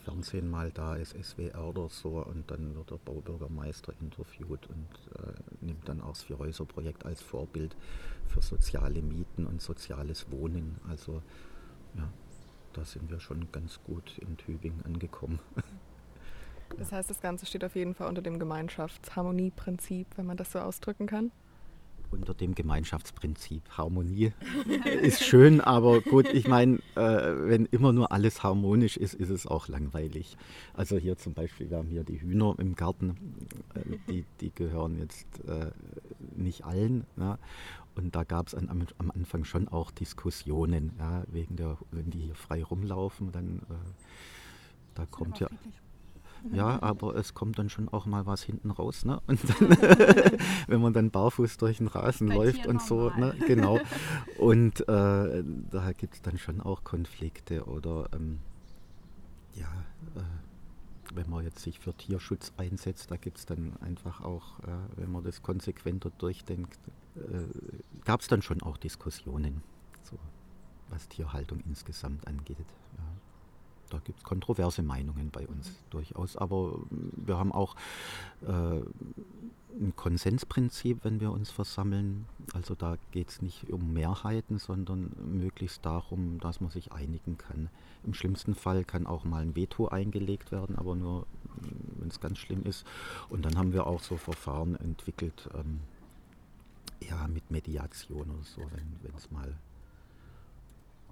Fernsehen 0.04 0.50
mal 0.50 0.72
da 0.72 0.96
ist, 0.96 1.16
SWR 1.22 1.64
oder 1.64 1.90
so, 1.90 2.24
und 2.24 2.50
dann 2.52 2.76
wird 2.76 2.92
der 2.92 2.98
Baubürgermeister 2.98 3.94
interviewt 4.00 4.68
und 4.68 4.88
äh, 5.20 5.34
nimmt 5.62 5.88
dann 5.88 6.02
auch 6.02 6.10
das 6.10 6.24
Vierhäuser-Projekt 6.24 7.06
als 7.06 7.22
Vorbild 7.22 7.76
für 8.28 8.42
soziale 8.42 9.02
Mieten 9.02 9.46
und 9.46 9.62
soziales 9.62 10.30
Wohnen. 10.32 10.78
Also 10.90 11.22
ja, 11.96 12.08
da 12.74 12.86
sind 12.86 13.10
wir 13.10 13.20
schon 13.20 13.52
ganz 13.52 13.80
gut 13.84 14.18
in 14.20 14.38
Tübingen 14.38 14.84
angekommen. 14.86 15.40
Das 16.78 16.92
heißt, 16.92 17.08
das 17.08 17.22
Ganze 17.22 17.46
steht 17.46 17.64
auf 17.64 17.76
jeden 17.76 17.94
Fall 17.94 18.08
unter 18.10 18.24
dem 18.24 18.40
Gemeinschaftsharmonieprinzip, 18.40 20.08
wenn 20.16 20.26
man 20.26 20.38
das 20.38 20.52
so 20.52 20.60
ausdrücken 20.60 21.06
kann 21.06 21.32
unter 22.14 22.34
dem 22.34 22.56
Gemeinschaftsprinzip. 22.56 23.64
Harmonie 23.78 24.34
ist 25.02 25.24
schön, 25.24 25.62
aber 25.62 26.02
gut, 26.02 26.28
ich 26.32 26.48
meine, 26.48 26.78
äh, 26.96 27.00
wenn 27.00 27.66
immer 27.66 27.92
nur 27.92 28.12
alles 28.12 28.44
harmonisch 28.44 28.98
ist, 28.98 29.14
ist 29.14 29.30
es 29.30 29.48
auch 29.48 29.68
langweilig. 29.68 30.38
Also 30.74 30.98
hier 30.98 31.18
zum 31.18 31.34
Beispiel, 31.34 31.70
wir 31.70 31.78
haben 31.78 31.90
hier 31.90 32.04
die 32.04 32.22
Hühner 32.22 32.56
im 32.58 32.76
Garten, 32.76 33.18
äh, 33.74 33.98
die, 34.10 34.26
die 34.40 34.52
gehören 34.52 35.00
jetzt 35.00 35.28
äh, 35.46 35.72
nicht 36.36 36.66
allen. 36.66 37.06
Ja? 37.18 37.38
Und 37.96 38.16
da 38.16 38.24
gab 38.24 38.48
es 38.48 38.56
am, 38.56 38.70
am, 38.70 39.12
Anfang 39.12 39.44
schon 39.44 39.68
auch 39.68 39.92
Diskussionen, 39.92 40.94
ja, 40.98 41.24
wegen 41.28 41.56
der, 41.56 41.78
wenn 41.92 42.10
die 42.10 42.22
hier 42.22 42.36
frei 42.36 42.64
rumlaufen, 42.64 43.32
dann 43.32 43.60
äh, 43.70 43.76
da 44.96 45.06
kommt 45.06 45.40
ja. 45.40 45.48
Ja, 46.52 46.78
aber 46.82 47.16
es 47.16 47.34
kommt 47.34 47.60
dann 47.60 47.70
schon 47.70 47.90
auch 47.90 48.06
mal 48.06 48.26
was 48.26 48.44
hinten 48.44 48.72
raus. 48.72 49.06
Ne? 49.06 49.22
Und 49.28 49.40
dann, 49.50 49.70
wenn 50.68 50.82
man 50.82 50.94
dann 50.94 51.12
barfuß 51.12 51.58
durch 51.58 51.78
den 51.78 51.88
Rasen 51.88 52.30
Bei 52.30 52.36
läuft 52.36 52.68
und 52.68 52.82
so. 52.82 53.10
Ne? 53.12 53.36
Genau. 53.48 53.80
Und 54.38 54.82
äh, 54.82 55.44
da 55.72 55.92
gibt 55.98 56.16
es 56.16 56.22
dann 56.22 56.38
schon 56.38 56.62
auch 56.62 56.84
Konflikte 56.84 57.66
oder 57.66 58.10
ähm, 58.14 58.40
ja, 59.54 59.68
äh, 60.16 60.24
wenn 61.16 61.30
man 61.30 61.44
jetzt 61.44 61.60
sich 61.60 61.80
für 61.80 61.94
Tierschutz 61.94 62.54
einsetzt, 62.58 63.12
da 63.12 63.18
gibt 63.18 63.38
es 63.38 63.46
dann 63.46 63.78
einfach 63.82 64.22
auch, 64.22 64.60
äh, 64.62 64.72
wenn 64.96 65.12
man 65.12 65.24
das 65.24 65.42
konsequenter 65.42 66.12
durchdenkt, 66.18 66.80
äh, 67.16 67.44
gab 68.04 68.22
es 68.22 68.28
dann 68.28 68.42
schon 68.42 68.62
auch 68.64 68.78
Diskussionen, 68.78 69.62
so, 70.02 70.18
was 70.90 71.08
Tierhaltung 71.08 71.60
insgesamt 71.68 72.28
angeht. 72.28 72.66
Da 73.94 74.00
gibt 74.00 74.18
es 74.18 74.24
kontroverse 74.24 74.82
Meinungen 74.82 75.30
bei 75.30 75.48
uns 75.48 75.70
mhm. 75.70 75.76
durchaus, 75.92 76.36
aber 76.36 76.80
wir 76.90 77.38
haben 77.38 77.52
auch 77.52 77.76
äh, 78.42 78.82
ein 79.80 79.96
Konsensprinzip, 79.96 81.04
wenn 81.04 81.20
wir 81.20 81.32
uns 81.32 81.52
versammeln. 81.52 82.26
Also 82.54 82.74
da 82.74 82.98
geht 83.12 83.30
es 83.30 83.42
nicht 83.44 83.72
um 83.72 83.94
Mehrheiten, 83.94 84.58
sondern 84.58 85.12
möglichst 85.24 85.86
darum, 85.86 86.40
dass 86.40 86.60
man 86.60 86.72
sich 86.72 86.92
einigen 86.92 87.38
kann. 87.38 87.70
Im 88.04 88.16
schlimmsten 88.16 88.56
Fall 88.56 88.84
kann 88.84 89.06
auch 89.06 89.26
mal 89.26 89.44
ein 89.44 89.56
Veto 89.56 89.88
eingelegt 89.88 90.52
werden, 90.52 90.76
aber 90.76 90.96
nur, 90.96 91.28
wenn 92.00 92.10
es 92.10 92.20
ganz 92.20 92.40
schlimm 92.40 92.64
ist. 92.64 92.86
Und 93.30 93.46
dann 93.46 93.58
haben 93.58 93.74
wir 93.74 93.86
auch 93.86 94.00
so 94.00 94.18
Verfahren 94.18 94.76
entwickelt, 94.76 95.50
ähm, 95.54 95.82
ja, 97.08 97.28
mit 97.28 97.52
Mediation 97.52 98.32
oder 98.32 98.44
so, 98.44 98.62
wenn 98.62 99.16
es 99.16 99.30
mal 99.30 99.56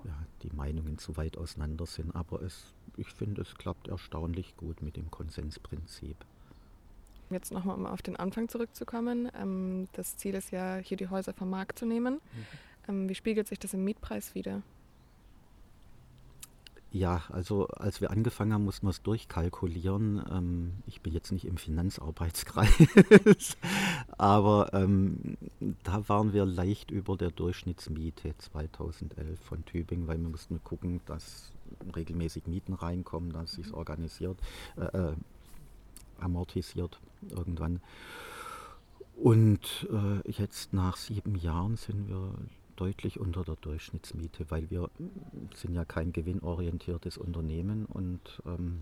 ja, 0.04 0.26
die 0.44 0.56
Meinungen 0.56 0.98
zu 0.98 1.18
weit 1.18 1.38
auseinander 1.38 1.86
sind. 1.86 2.16
Aber 2.16 2.42
es, 2.42 2.74
ich 2.98 3.08
finde, 3.08 3.42
es 3.42 3.56
klappt 3.56 3.88
erstaunlich 3.88 4.56
gut 4.58 4.82
mit 4.82 4.98
dem 4.98 5.12
Konsensprinzip. 5.12 6.18
Jetzt 7.30 7.52
nochmal, 7.52 7.76
um 7.76 7.86
auf 7.86 8.02
den 8.02 8.18
Anfang 8.18 8.50
zurückzukommen. 8.50 9.32
Ähm, 9.40 9.88
das 9.94 10.18
Ziel 10.18 10.36
ist 10.36 10.52
ja, 10.52 10.78
hier 10.78 10.98
die 10.98 11.08
Häuser 11.08 11.34
vom 11.34 11.50
Markt 11.50 11.80
zu 11.80 11.86
nehmen. 11.86 12.16
Mhm. 12.16 12.46
Ähm, 12.90 13.10
wie 13.10 13.16
spiegelt 13.16 13.48
sich 13.48 13.60
das 13.60 13.74
im 13.74 13.84
Mietpreis 13.84 14.36
wieder? 14.36 14.62
Ja, 16.94 17.24
also 17.30 17.68
als 17.68 18.02
wir 18.02 18.12
angefangen 18.12 18.54
haben, 18.54 18.66
mussten 18.66 18.86
wir 18.86 18.92
es 18.92 19.02
durchkalkulieren. 19.02 20.22
Ähm, 20.30 20.74
ich 20.86 21.00
bin 21.00 21.14
jetzt 21.14 21.32
nicht 21.32 21.46
im 21.46 21.56
Finanzarbeitskreis, 21.56 22.70
aber 24.18 24.74
ähm, 24.74 25.38
da 25.84 26.10
waren 26.10 26.34
wir 26.34 26.46
leicht 26.46 26.92
über 26.92 27.16
der 27.16 27.32
Durchschnittsmiete 27.32 28.36
2011 28.38 29.40
von 29.40 29.64
Tübingen, 29.64 30.08
weil 30.08 30.20
wir 30.20 30.28
mussten 30.28 30.62
gucken, 30.66 31.00
dass 31.06 31.54
regelmäßig 31.96 32.48
Mieten 32.48 32.74
reinkommen, 32.74 33.32
dass 33.32 33.54
sich 33.54 33.68
mhm. 33.68 33.76
organisiert, 33.76 34.38
äh, 34.76 34.98
äh, 34.98 35.14
amortisiert 36.20 37.00
irgendwann. 37.30 37.80
Und 39.16 39.88
äh, 39.90 40.30
jetzt 40.30 40.74
nach 40.74 40.98
sieben 40.98 41.36
Jahren 41.36 41.78
sind 41.78 42.10
wir 42.10 42.34
deutlich 42.82 43.20
unter 43.20 43.44
der 43.44 43.58
Durchschnittsmiete, 43.58 44.50
weil 44.50 44.72
wir 44.72 44.90
sind 45.54 45.76
ja 45.76 45.86
kein 45.86 46.12
gewinnorientiertes 46.12 47.20
Unternehmen 47.20 47.86
und 47.86 48.42
ähm, 48.48 48.82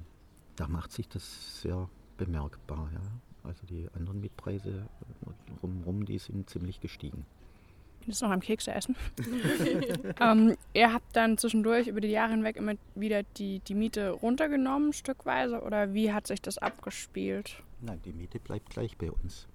da 0.56 0.70
macht 0.70 0.94
sich 0.94 1.10
das 1.10 1.62
sehr 1.62 1.90
bemerkbar. 2.18 2.90
Ja. 2.94 3.02
Also 3.44 3.66
die 3.68 3.90
anderen 3.94 4.22
Mietpreise 4.22 4.88
rumrum, 5.62 6.06
die 6.06 6.18
sind 6.18 6.50
ziemlich 6.50 6.80
gestiegen. 6.80 7.26
Jetzt 8.06 8.22
noch 8.22 8.30
am 8.30 8.40
Kekse 8.40 8.74
essen. 8.74 8.96
ähm, 10.22 10.56
ihr 10.74 10.94
habt 10.94 11.14
dann 11.18 11.38
zwischendurch 11.38 11.88
über 11.88 12.00
die 12.00 12.08
Jahre 12.08 12.32
hinweg 12.32 12.56
immer 12.56 12.76
wieder 12.96 13.24
die, 13.36 13.60
die 13.60 13.76
Miete 13.76 14.12
runtergenommen, 14.12 14.94
stückweise, 14.94 15.62
oder 15.62 15.94
wie 15.94 16.14
hat 16.14 16.26
sich 16.26 16.42
das 16.42 16.58
abgespielt? 16.58 17.62
Nein, 17.82 18.00
die 18.06 18.14
Miete 18.14 18.40
bleibt 18.40 18.70
gleich 18.70 18.98
bei 18.98 19.12
uns. 19.12 19.46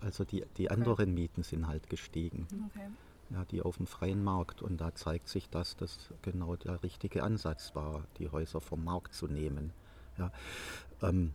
Also 0.00 0.24
die, 0.24 0.44
die 0.56 0.70
anderen 0.70 1.12
Mieten 1.12 1.42
sind 1.42 1.66
halt 1.66 1.90
gestiegen. 1.90 2.46
Okay. 2.70 2.88
Ja, 3.34 3.44
die 3.44 3.62
auf 3.62 3.78
dem 3.78 3.86
freien 3.86 4.22
Markt. 4.22 4.62
Und 4.62 4.80
da 4.80 4.94
zeigt 4.94 5.28
sich, 5.28 5.50
dass 5.50 5.76
das 5.76 5.98
genau 6.22 6.54
der 6.54 6.82
richtige 6.84 7.24
Ansatz 7.24 7.74
war, 7.74 8.04
die 8.18 8.28
Häuser 8.28 8.60
vom 8.60 8.84
Markt 8.84 9.12
zu 9.12 9.26
nehmen. 9.26 9.72
Ja, 10.16 10.30
ähm, 11.02 11.34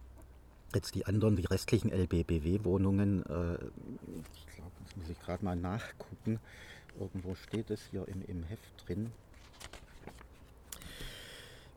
jetzt 0.73 0.95
die 0.95 1.05
anderen, 1.05 1.35
die 1.35 1.45
restlichen 1.45 1.91
LBBW-Wohnungen, 1.91 3.25
äh, 3.25 3.55
ich 4.33 4.55
glaube, 4.55 4.71
das 4.85 4.95
muss 4.95 5.09
ich 5.09 5.19
gerade 5.19 5.43
mal 5.43 5.57
nachgucken. 5.57 6.39
Irgendwo 6.97 7.35
steht 7.35 7.69
es 7.69 7.81
hier 7.91 8.07
im, 8.07 8.21
im 8.21 8.43
Heft 8.43 8.87
drin. 8.87 9.11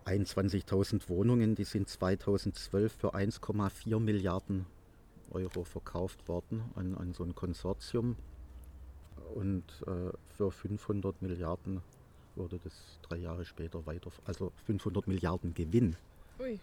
21.000 0.05 1.09
Wohnungen, 1.09 1.55
die 1.57 1.65
sind 1.65 1.89
2012 1.89 2.93
für 2.93 3.15
1,4 3.15 3.99
Milliarden 3.99 4.67
Euro 5.31 5.65
verkauft 5.65 6.29
worden 6.29 6.63
an, 6.75 6.97
an 6.97 7.13
so 7.13 7.25
ein 7.25 7.35
Konsortium. 7.35 8.17
Und 9.35 9.65
äh, 9.87 10.13
für 10.37 10.51
500 10.51 11.21
Milliarden 11.23 11.83
wurde 12.37 12.59
das 12.63 12.73
drei 13.03 13.17
Jahre 13.17 13.45
später 13.45 13.85
weiter, 13.87 14.11
also 14.25 14.53
500 14.67 15.07
Milliarden 15.07 15.55
Gewinn. 15.55 15.97
Ui. 16.39 16.59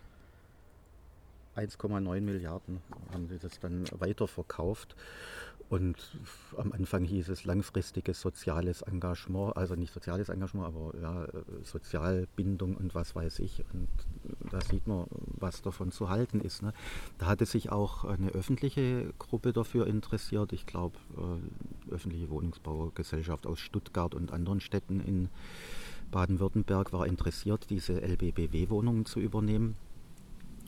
1,9 1.55 2.21
Milliarden 2.21 2.79
haben 3.11 3.27
sie 3.27 3.37
das 3.37 3.59
dann 3.59 3.85
weiterverkauft. 3.99 4.95
Und 5.69 6.17
am 6.57 6.71
Anfang 6.71 7.03
hieß 7.03 7.29
es 7.29 7.43
langfristiges 7.43 8.19
soziales 8.21 8.81
Engagement, 8.81 9.55
also 9.55 9.75
nicht 9.75 9.93
soziales 9.93 10.29
Engagement, 10.29 10.65
aber 10.65 10.97
ja, 10.99 11.27
Sozialbindung 11.63 12.75
und 12.75 12.95
was 12.95 13.13
weiß 13.15 13.37
ich. 13.39 13.63
Und 13.71 13.87
da 14.49 14.61
sieht 14.61 14.87
man, 14.87 15.05
was 15.09 15.61
davon 15.61 15.91
zu 15.91 16.09
halten 16.09 16.41
ist. 16.41 16.63
Ne? 16.63 16.73
Da 17.19 17.27
hatte 17.27 17.45
sich 17.45 17.71
auch 17.71 18.03
eine 18.03 18.31
öffentliche 18.31 19.13
Gruppe 19.19 19.53
dafür 19.53 19.85
interessiert. 19.85 20.53
Ich 20.53 20.65
glaube, 20.65 20.97
äh, 21.15 21.68
öffentliche 21.89 22.29
Wohnungsbaugesellschaft 22.29 23.47
aus 23.47 23.59
Stuttgart 23.59 24.15
und 24.15 24.31
anderen 24.31 24.61
Städten 24.61 25.01
in 25.01 25.29
Baden-Württemberg 26.11 26.91
war 26.91 27.05
interessiert, 27.05 27.67
diese 27.69 28.01
LBBW-Wohnungen 28.01 29.05
zu 29.05 29.19
übernehmen. 29.19 29.75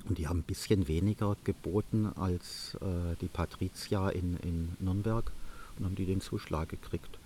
Und 0.07 0.17
die 0.17 0.27
haben 0.27 0.39
ein 0.39 0.43
bisschen 0.43 0.87
weniger 0.87 1.35
geboten 1.43 2.07
als 2.15 2.75
äh, 2.75 3.15
die 3.21 3.27
Patricia 3.27 4.09
in, 4.09 4.37
in 4.37 4.69
Nürnberg 4.79 5.31
und 5.77 5.85
haben 5.85 5.95
die 5.95 6.05
den 6.05 6.21
Zuschlag 6.21 6.69
gekriegt. 6.69 7.19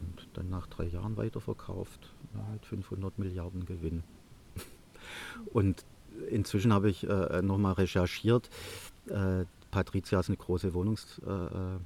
Und 0.00 0.28
dann 0.34 0.50
nach 0.50 0.66
drei 0.66 0.86
Jahren 0.86 1.16
weiterverkauft 1.16 2.10
mit 2.52 2.64
500 2.66 3.18
Milliarden 3.18 3.66
Gewinn. 3.66 4.02
und 5.52 5.84
inzwischen 6.30 6.72
habe 6.72 6.90
ich 6.90 7.08
äh, 7.08 7.42
nochmal 7.42 7.74
recherchiert. 7.74 8.48
Äh, 9.08 9.44
Patricia 9.70 10.20
ist 10.20 10.28
eine 10.28 10.36
große 10.36 10.74
Wohnungs... 10.74 11.20
Äh, 11.26 11.30
äh 11.30 11.78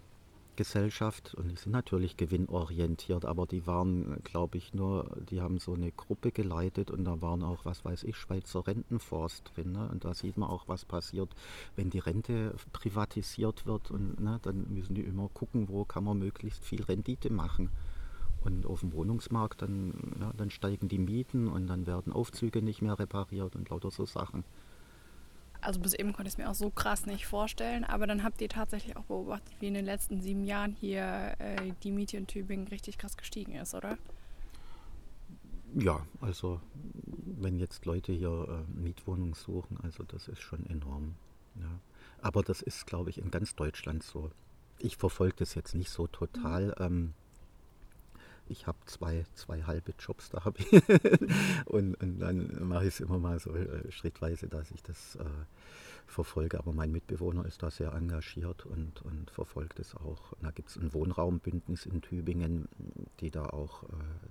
Gesellschaft 0.57 1.35
und 1.35 1.49
die 1.49 1.57
sind 1.57 1.73
natürlich 1.73 2.17
gewinnorientiert, 2.17 3.25
aber 3.25 3.47
die 3.47 3.67
waren, 3.67 4.23
glaube 4.25 4.59
ich, 4.59 4.75
nur, 4.75 5.17
die 5.31 5.41
haben 5.41 5.59
so 5.59 5.75
eine 5.75 5.93
Gruppe 5.93 6.33
geleitet 6.33 6.91
und 6.91 7.05
da 7.05 7.21
waren 7.23 7.43
auch, 7.43 7.65
was 7.65 7.85
weiß 7.85 8.05
ich, 8.05 8.17
Schweizer 8.17 8.67
Rentenfonds 8.67 9.45
drin. 9.45 9.73
Ne? 9.73 9.89
Und 9.89 10.05
da 10.05 10.15
sieht 10.15 10.37
man 10.37 10.49
auch, 10.49 10.67
was 10.69 10.85
passiert, 10.85 11.29
wenn 11.77 11.91
die 11.91 11.99
Rente 11.99 12.55
privatisiert 12.73 13.67
wird 13.67 13.91
und 13.91 14.21
ne, 14.21 14.41
dann 14.43 14.67
müssen 14.73 14.95
die 14.95 15.03
immer 15.03 15.29
gucken, 15.29 15.69
wo 15.69 15.85
kann 15.85 16.05
man 16.05 16.19
möglichst 16.19 16.65
viel 16.65 16.83
Rendite 16.83 17.31
machen. 17.31 17.71
Und 18.43 18.65
auf 18.65 18.81
dem 18.81 18.93
Wohnungsmarkt, 18.93 19.63
dann, 19.63 19.93
ja, 20.21 20.33
dann 20.37 20.51
steigen 20.51 20.89
die 20.89 20.99
Mieten 20.99 21.49
und 21.49 21.67
dann 21.67 21.87
werden 21.87 22.13
Aufzüge 22.13 22.63
nicht 22.63 22.81
mehr 22.81 22.99
repariert 22.99 23.57
und 23.57 23.69
lauter 23.71 23.91
so 23.91 24.07
Sachen 24.07 24.45
also 25.67 25.81
bis 25.81 25.95
eben 25.95 26.13
konnte 26.13 26.29
ich 26.29 26.35
es 26.35 26.39
mir 26.39 26.49
auch 26.49 26.55
so 26.55 26.71
krass 26.71 27.07
nicht 27.07 27.27
vorstellen, 27.27 27.85
aber 27.85 28.07
dann 28.07 28.23
habt 28.23 28.41
ihr 28.41 28.49
tatsächlich 28.49 28.97
auch 28.97 29.05
beobachtet, 29.05 29.53
wie 29.59 29.67
in 29.67 29.75
den 29.75 29.85
letzten 29.85 30.21
sieben 30.21 30.45
Jahren 30.45 30.77
hier 30.79 31.35
äh, 31.39 31.73
die 31.83 31.91
Miete 31.91 32.17
in 32.17 32.29
Tübingen 32.29 32.69
richtig 32.69 32.99
krass 32.99 33.17
gestiegen 33.17 33.57
ist, 33.57 33.75
oder? 33.75 33.99
Ja, 35.75 36.07
also 36.21 36.61
wenn 37.05 37.59
jetzt 37.59 37.85
Leute 37.85 38.13
hier 38.13 38.65
äh, 38.69 38.81
Mietwohnungen 38.81 39.35
suchen, 39.35 39.79
also 39.83 40.05
das 40.05 40.29
ist 40.29 40.41
schon 40.41 40.65
enorm. 40.67 41.17
Ja. 41.57 41.81
Aber 42.23 42.43
das 42.43 42.63
ist, 42.63 42.87
glaube 42.87 43.11
ich, 43.11 43.19
in 43.19 43.31
ganz 43.31 43.57
Deutschland 43.57 44.03
so. 44.03 44.31
Ich 44.79 44.97
verfolge 44.97 45.37
das 45.39 45.55
jetzt 45.55 45.75
nicht 45.75 45.91
so 45.91 46.07
total. 46.07 46.67
Mhm. 46.67 46.75
Ähm, 46.79 47.15
ich 48.49 48.67
habe 48.67 48.79
zwei, 48.87 49.25
zwei 49.35 49.63
halbe 49.63 49.93
Jobs 49.99 50.31
da 50.31 50.45
habe 50.45 50.59
ich. 50.59 50.73
und, 51.67 51.95
und, 51.97 52.19
dann 52.19 52.69
mache 52.69 52.85
ich 52.85 52.95
es 52.95 53.01
immer 53.01 53.19
mal 53.19 53.39
so 53.39 53.55
äh, 53.55 53.91
schrittweise, 53.91 54.49
dass 54.49 54.71
ich 54.71 54.83
das 54.83 55.17
äh, 55.17 55.25
verfolge. 56.07 56.59
Aber 56.59 56.73
mein 56.73 56.93
Mitbewohner 56.93 57.45
ist 57.47 57.63
da 57.63 57.71
sehr 57.71 57.93
engagiert 57.93 58.67
und, 58.67 59.03
und 59.03 59.31
verfolgt 59.31 59.79
es 59.79 59.95
auch. 59.95 60.33
Und 60.33 60.43
da 60.43 60.51
gibt 60.51 60.71
es 60.71 60.77
ein 60.77 60.93
Wohnraumbündnis 60.93 61.87
in 61.87 62.03
Tübingen, 62.03 62.69
die 63.21 63.31
da 63.31 63.47
auch 63.47 63.85
äh, 63.85 63.87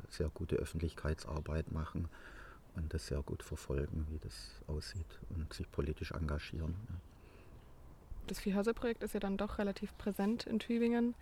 sehr 0.10 0.30
gute 0.30 0.56
Öffentlichkeitsarbeit 0.56 1.72
machen 1.72 2.08
und 2.76 2.94
das 2.94 3.08
sehr 3.08 3.22
gut 3.22 3.44
verfolgen, 3.44 4.08
wie 4.10 4.20
das 4.20 4.62
aussieht 4.68 5.20
und 5.30 5.54
sich 5.54 5.72
politisch 5.72 6.12
engagieren. 6.12 6.76
Ja. 6.90 6.96
Das 8.28 8.40
Viehhäuser-Projekt 8.40 9.04
ist 9.04 9.14
ja 9.14 9.20
dann 9.20 9.38
doch 9.38 9.60
relativ 9.60 9.96
präsent 9.98 10.48
in 10.48 10.60
Tübingen. 10.60 11.14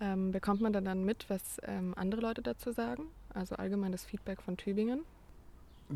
Ähm, 0.00 0.30
bekommt 0.30 0.60
man 0.60 0.72
dann, 0.72 0.84
dann 0.84 1.04
mit, 1.04 1.28
was 1.28 1.58
ähm, 1.62 1.94
andere 1.96 2.20
Leute 2.20 2.42
dazu 2.42 2.72
sagen? 2.72 3.04
Also 3.30 3.56
allgemein 3.56 3.92
das 3.92 4.04
Feedback 4.04 4.42
von 4.42 4.56
Tübingen? 4.56 5.00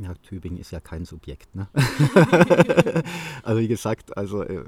Ja, 0.00 0.14
Tübingen 0.14 0.58
ist 0.58 0.70
ja 0.70 0.80
kein 0.80 1.04
Subjekt. 1.04 1.54
Ne? 1.54 1.68
also 3.42 3.60
wie 3.60 3.68
gesagt, 3.68 4.16
also 4.16 4.42
äh, 4.42 4.64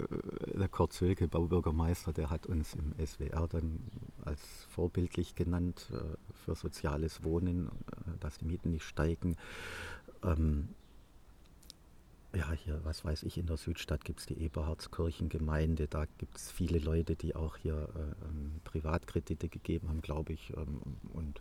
der 0.55 0.69
Kurt 0.69 0.93
Zölke, 0.93 1.29
Baubürgermeister, 1.29 2.12
der 2.12 2.31
hat 2.31 2.47
uns 2.47 2.75
im 2.75 2.95
SWR 3.05 3.49
dann 3.49 3.81
als 4.25 4.41
vorbildlich 4.71 5.35
genannt 5.35 5.91
äh, 5.93 6.17
für 6.45 6.55
soziales 6.55 7.25
Wohnen, 7.25 7.69
äh, 7.69 8.19
dass 8.21 8.38
die 8.38 8.45
Mieten 8.45 8.71
nicht 8.71 8.85
steigen. 8.85 9.37
Ähm, 10.23 10.69
ja, 12.35 12.53
hier, 12.53 12.81
was 12.85 13.05
weiß 13.05 13.23
ich, 13.23 13.38
in 13.38 13.47
der 13.47 13.57
Südstadt 13.57 14.05
gibt 14.05 14.21
es 14.21 14.26
die 14.26 14.41
Eberhardskirchengemeinde. 14.43 15.88
Da 15.88 16.07
gibt 16.19 16.37
es 16.37 16.50
viele 16.50 16.79
Leute, 16.79 17.17
die 17.17 17.35
auch 17.35 17.57
hier 17.57 17.88
äh, 17.95 18.26
ähm, 18.26 18.61
Privatkredite 18.64 19.49
gegeben 19.49 19.88
haben, 19.88 20.03
glaube 20.03 20.33
ich. 20.33 20.53
Ähm, 20.57 20.81
und 21.12 21.41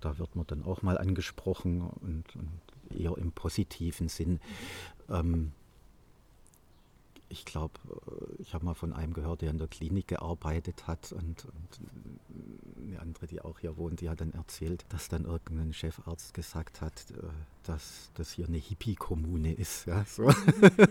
da 0.00 0.18
wird 0.18 0.34
man 0.34 0.46
dann 0.46 0.64
auch 0.64 0.82
mal 0.82 0.98
angesprochen 0.98 1.80
und, 1.80 2.24
und 2.36 2.60
eher 2.98 3.16
im 3.16 3.32
positiven 3.32 4.08
Sinn. 4.08 4.40
Ähm, 5.08 5.52
ich 7.32 7.46
glaube, 7.46 7.72
äh, 7.86 8.42
ich 8.42 8.54
habe 8.54 8.64
mal 8.64 8.74
von 8.74 8.92
einem 8.92 9.14
gehört, 9.14 9.42
der 9.42 9.50
in 9.50 9.58
der 9.58 9.68
Klinik 9.68 10.08
gearbeitet 10.08 10.86
hat 10.86 11.12
und, 11.12 11.46
und, 11.46 11.80
eine 12.84 13.00
andere, 13.00 13.26
die 13.26 13.40
auch 13.40 13.58
hier 13.58 13.76
wohnt, 13.76 14.00
die 14.00 14.10
hat 14.10 14.20
dann 14.20 14.32
erzählt, 14.32 14.84
dass 14.90 15.08
dann 15.08 15.24
irgendein 15.24 15.72
Chefarzt 15.72 16.34
gesagt 16.34 16.80
hat, 16.80 16.92
äh, 17.10 17.14
dass 17.62 18.10
das 18.14 18.32
hier 18.32 18.46
eine 18.46 18.58
Hippie-Kommune 18.58 19.54
ist. 19.54 19.86
Ja, 19.86 20.04
so. 20.04 20.30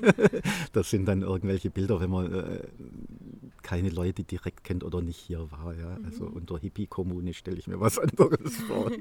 das 0.73 0.89
sind 0.89 1.05
dann 1.05 1.21
irgendwelche 1.21 1.69
Bilder, 1.69 1.99
wenn 1.99 2.09
man 2.09 2.33
äh, 2.33 2.63
keine 3.61 3.89
Leute 3.89 4.23
direkt 4.23 4.63
kennt 4.63 4.83
oder 4.83 5.01
nicht 5.01 5.19
hier 5.19 5.51
war. 5.51 5.75
Ja. 5.75 5.97
Also 6.03 6.25
mhm. 6.25 6.37
unter 6.37 6.57
Hippie-Kommune 6.57 7.33
stelle 7.33 7.57
ich 7.57 7.67
mir 7.67 7.79
was 7.79 7.99
anderes 7.99 8.55
vor. 8.55 8.91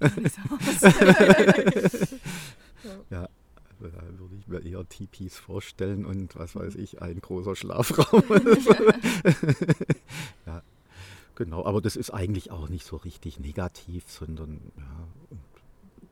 ja. 3.10 3.28
Da 3.80 4.18
würde 4.18 4.34
ich 4.38 4.48
mir 4.48 4.60
eher 4.60 4.88
Tipis 4.88 5.36
vorstellen 5.36 6.04
und 6.04 6.36
was 6.36 6.56
weiß 6.56 6.74
mhm. 6.74 6.82
ich, 6.82 7.00
ein 7.02 7.20
großer 7.20 7.54
Schlafraum. 7.56 8.22
ja, 10.46 10.62
genau. 11.34 11.64
Aber 11.64 11.80
das 11.80 11.96
ist 11.96 12.10
eigentlich 12.10 12.50
auch 12.50 12.68
nicht 12.68 12.84
so 12.84 12.96
richtig 12.96 13.40
negativ, 13.40 14.10
sondern 14.10 14.60
ja, 14.76 15.08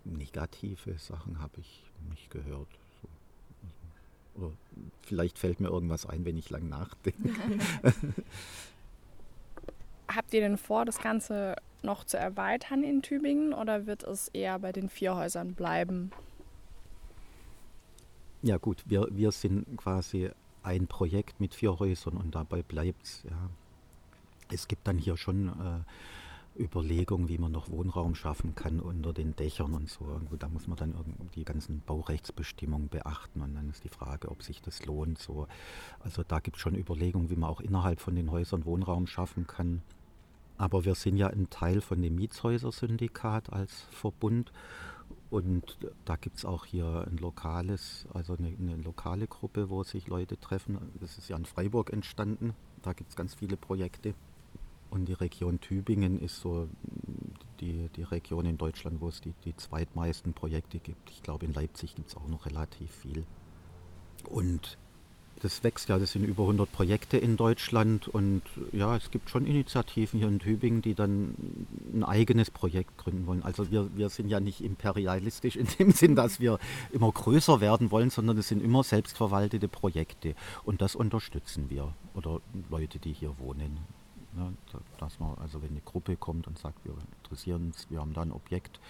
negative 0.04 0.98
Sachen 0.98 1.40
habe 1.40 1.60
ich 1.60 1.82
nicht 2.10 2.30
gehört. 2.30 2.68
Oder 4.36 4.52
vielleicht 5.02 5.38
fällt 5.38 5.60
mir 5.60 5.68
irgendwas 5.68 6.06
ein, 6.06 6.24
wenn 6.24 6.36
ich 6.36 6.50
lang 6.50 6.68
nachdenke. 6.68 7.30
Habt 10.08 10.32
ihr 10.34 10.40
denn 10.40 10.58
vor, 10.58 10.84
das 10.84 10.98
Ganze 10.98 11.56
noch 11.82 12.04
zu 12.04 12.18
erweitern 12.18 12.82
in 12.84 13.02
Tübingen 13.02 13.52
oder 13.52 13.86
wird 13.86 14.04
es 14.04 14.28
eher 14.28 14.58
bei 14.58 14.72
den 14.72 14.88
vier 14.88 15.16
Häusern 15.16 15.54
bleiben? 15.54 16.10
Ja 18.46 18.58
gut, 18.58 18.84
wir, 18.86 19.08
wir 19.10 19.32
sind 19.32 19.76
quasi 19.76 20.30
ein 20.62 20.86
Projekt 20.86 21.40
mit 21.40 21.52
vier 21.52 21.80
Häusern 21.80 22.16
und 22.16 22.36
dabei 22.36 22.62
bleibt 22.62 23.04
es. 23.04 23.24
Ja. 23.24 23.50
Es 24.52 24.68
gibt 24.68 24.86
dann 24.86 24.98
hier 24.98 25.16
schon 25.16 25.48
äh, 25.48 26.62
Überlegungen, 26.62 27.28
wie 27.28 27.38
man 27.38 27.50
noch 27.50 27.70
Wohnraum 27.70 28.14
schaffen 28.14 28.54
kann 28.54 28.78
unter 28.78 29.12
den 29.12 29.34
Dächern 29.34 29.74
und 29.74 29.90
so. 29.90 30.06
Irgendwo, 30.06 30.36
da 30.36 30.48
muss 30.48 30.68
man 30.68 30.76
dann 30.76 30.94
die 31.34 31.44
ganzen 31.44 31.80
Baurechtsbestimmungen 31.80 32.88
beachten 32.88 33.40
und 33.40 33.56
dann 33.56 33.68
ist 33.68 33.82
die 33.82 33.88
Frage, 33.88 34.30
ob 34.30 34.44
sich 34.44 34.62
das 34.62 34.86
lohnt. 34.86 35.18
So. 35.18 35.48
Also 35.98 36.22
da 36.22 36.38
gibt 36.38 36.56
es 36.56 36.62
schon 36.62 36.76
Überlegungen, 36.76 37.30
wie 37.30 37.36
man 37.36 37.50
auch 37.50 37.60
innerhalb 37.60 37.98
von 37.98 38.14
den 38.14 38.30
Häusern 38.30 38.64
Wohnraum 38.64 39.08
schaffen 39.08 39.48
kann. 39.48 39.82
Aber 40.56 40.84
wir 40.84 40.94
sind 40.94 41.16
ja 41.16 41.26
ein 41.26 41.50
Teil 41.50 41.80
von 41.80 42.00
dem 42.00 42.14
Mietshäuser-Syndikat 42.14 43.52
als 43.52 43.86
Verbund 43.90 44.52
und 45.30 45.78
da 46.04 46.16
gibt 46.16 46.38
es 46.38 46.44
auch 46.44 46.64
hier 46.64 47.06
ein 47.08 47.16
lokales, 47.16 48.06
also 48.12 48.36
eine, 48.36 48.48
eine, 48.48 48.76
lokale 48.76 49.26
Gruppe, 49.26 49.70
wo 49.70 49.82
sich 49.82 50.06
Leute 50.06 50.38
treffen. 50.38 50.78
Das 51.00 51.18
ist 51.18 51.28
ja 51.28 51.36
in 51.36 51.44
Freiburg 51.44 51.92
entstanden. 51.92 52.54
Da 52.82 52.92
gibt 52.92 53.10
es 53.10 53.16
ganz 53.16 53.34
viele 53.34 53.56
Projekte. 53.56 54.14
Und 54.88 55.06
die 55.06 55.14
Region 55.14 55.60
Tübingen 55.60 56.20
ist 56.20 56.40
so 56.40 56.68
die, 57.60 57.88
die 57.96 58.04
Region 58.04 58.46
in 58.46 58.56
Deutschland, 58.56 59.00
wo 59.00 59.08
es 59.08 59.20
die, 59.20 59.34
die 59.44 59.56
zweitmeisten 59.56 60.32
Projekte 60.32 60.78
gibt. 60.78 61.10
Ich 61.10 61.22
glaube, 61.22 61.44
in 61.44 61.52
Leipzig 61.52 61.96
gibt 61.96 62.08
es 62.08 62.16
auch 62.16 62.28
noch 62.28 62.46
relativ 62.46 62.92
viel. 62.92 63.26
Und 64.28 64.78
das 65.42 65.62
wächst 65.62 65.88
ja, 65.88 65.98
das 65.98 66.12
sind 66.12 66.24
über 66.24 66.44
100 66.44 66.70
Projekte 66.72 67.18
in 67.18 67.36
Deutschland 67.36 68.08
und 68.08 68.42
ja, 68.72 68.96
es 68.96 69.10
gibt 69.10 69.28
schon 69.28 69.46
Initiativen 69.46 70.18
hier 70.18 70.28
in 70.28 70.38
Tübingen, 70.38 70.82
die 70.82 70.94
dann 70.94 71.34
ein 71.92 72.04
eigenes 72.04 72.50
Projekt 72.50 72.96
gründen 72.96 73.26
wollen. 73.26 73.42
Also 73.42 73.70
wir, 73.70 73.94
wir 73.96 74.08
sind 74.08 74.28
ja 74.28 74.40
nicht 74.40 74.62
imperialistisch 74.62 75.56
in 75.56 75.66
dem 75.78 75.92
Sinn, 75.92 76.16
dass 76.16 76.40
wir 76.40 76.58
immer 76.90 77.12
größer 77.12 77.60
werden 77.60 77.90
wollen, 77.90 78.10
sondern 78.10 78.38
es 78.38 78.48
sind 78.48 78.62
immer 78.62 78.82
selbstverwaltete 78.82 79.68
Projekte 79.68 80.34
und 80.64 80.80
das 80.80 80.94
unterstützen 80.94 81.68
wir 81.68 81.94
oder 82.14 82.40
Leute, 82.70 82.98
die 82.98 83.12
hier 83.12 83.38
wohnen. 83.38 83.78
Ja, 84.36 84.52
dass 84.98 85.18
man, 85.18 85.36
also 85.38 85.62
wenn 85.62 85.70
eine 85.70 85.80
Gruppe 85.80 86.16
kommt 86.16 86.46
und 86.46 86.58
sagt, 86.58 86.84
wir 86.84 86.94
interessieren 87.22 87.66
uns, 87.66 87.86
wir 87.88 88.00
haben 88.00 88.12
da 88.12 88.20
ein 88.20 88.32
Objekt 88.32 88.80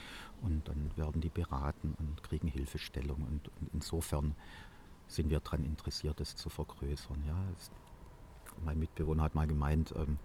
und 0.42 0.66
dann 0.66 0.90
werden 0.96 1.20
die 1.20 1.28
beraten 1.28 1.94
und 1.98 2.22
kriegen 2.24 2.48
Hilfestellung 2.48 3.18
und, 3.18 3.48
und 3.60 3.70
insofern 3.72 4.34
sind 5.08 5.30
wir 5.30 5.40
daran 5.40 5.64
interessiert, 5.64 6.20
das 6.20 6.36
zu 6.36 6.48
vergrößern. 6.48 7.22
Ja. 7.26 7.36
Es, 7.56 7.70
mein 8.64 8.78
Mitbewohner 8.78 9.24
hat 9.24 9.34
mal 9.34 9.46
gemeint, 9.46 9.92
ähm, 9.96 10.18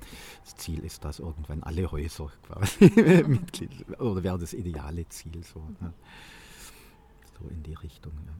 das 0.44 0.56
Ziel 0.56 0.84
ist, 0.84 1.04
dass 1.04 1.20
irgendwann 1.20 1.64
alle 1.64 1.92
Häuser 1.92 2.32
quasi 2.48 2.86
Mitglied 3.28 4.00
oder 4.00 4.24
wäre 4.24 4.40
das 4.40 4.54
ideale 4.54 5.08
Ziel 5.10 5.44
so. 5.44 5.62
Ja. 5.82 5.94
So 7.40 7.48
in 7.50 7.64
die 7.64 7.74
Richtung. 7.74 8.14
Ja. 8.26 8.34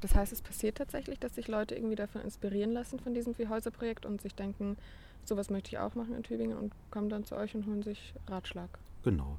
Das 0.00 0.14
heißt, 0.14 0.32
es 0.32 0.42
passiert 0.42 0.78
tatsächlich, 0.78 1.18
dass 1.18 1.34
sich 1.34 1.48
Leute 1.48 1.74
irgendwie 1.74 1.96
davon 1.96 2.20
inspirieren 2.22 2.72
lassen 2.72 3.00
von 3.00 3.14
diesem 3.14 3.34
Vier-Häuser-Projekt 3.34 4.06
und 4.06 4.20
sich 4.20 4.34
denken, 4.34 4.76
sowas 5.24 5.50
möchte 5.50 5.70
ich 5.70 5.78
auch 5.78 5.94
machen 5.94 6.14
in 6.14 6.22
Tübingen 6.22 6.56
und 6.56 6.72
kommen 6.90 7.08
dann 7.08 7.24
zu 7.24 7.36
euch 7.36 7.54
und 7.54 7.66
holen 7.66 7.82
sich 7.82 8.14
Ratschlag. 8.28 8.78
Genau. 9.04 9.38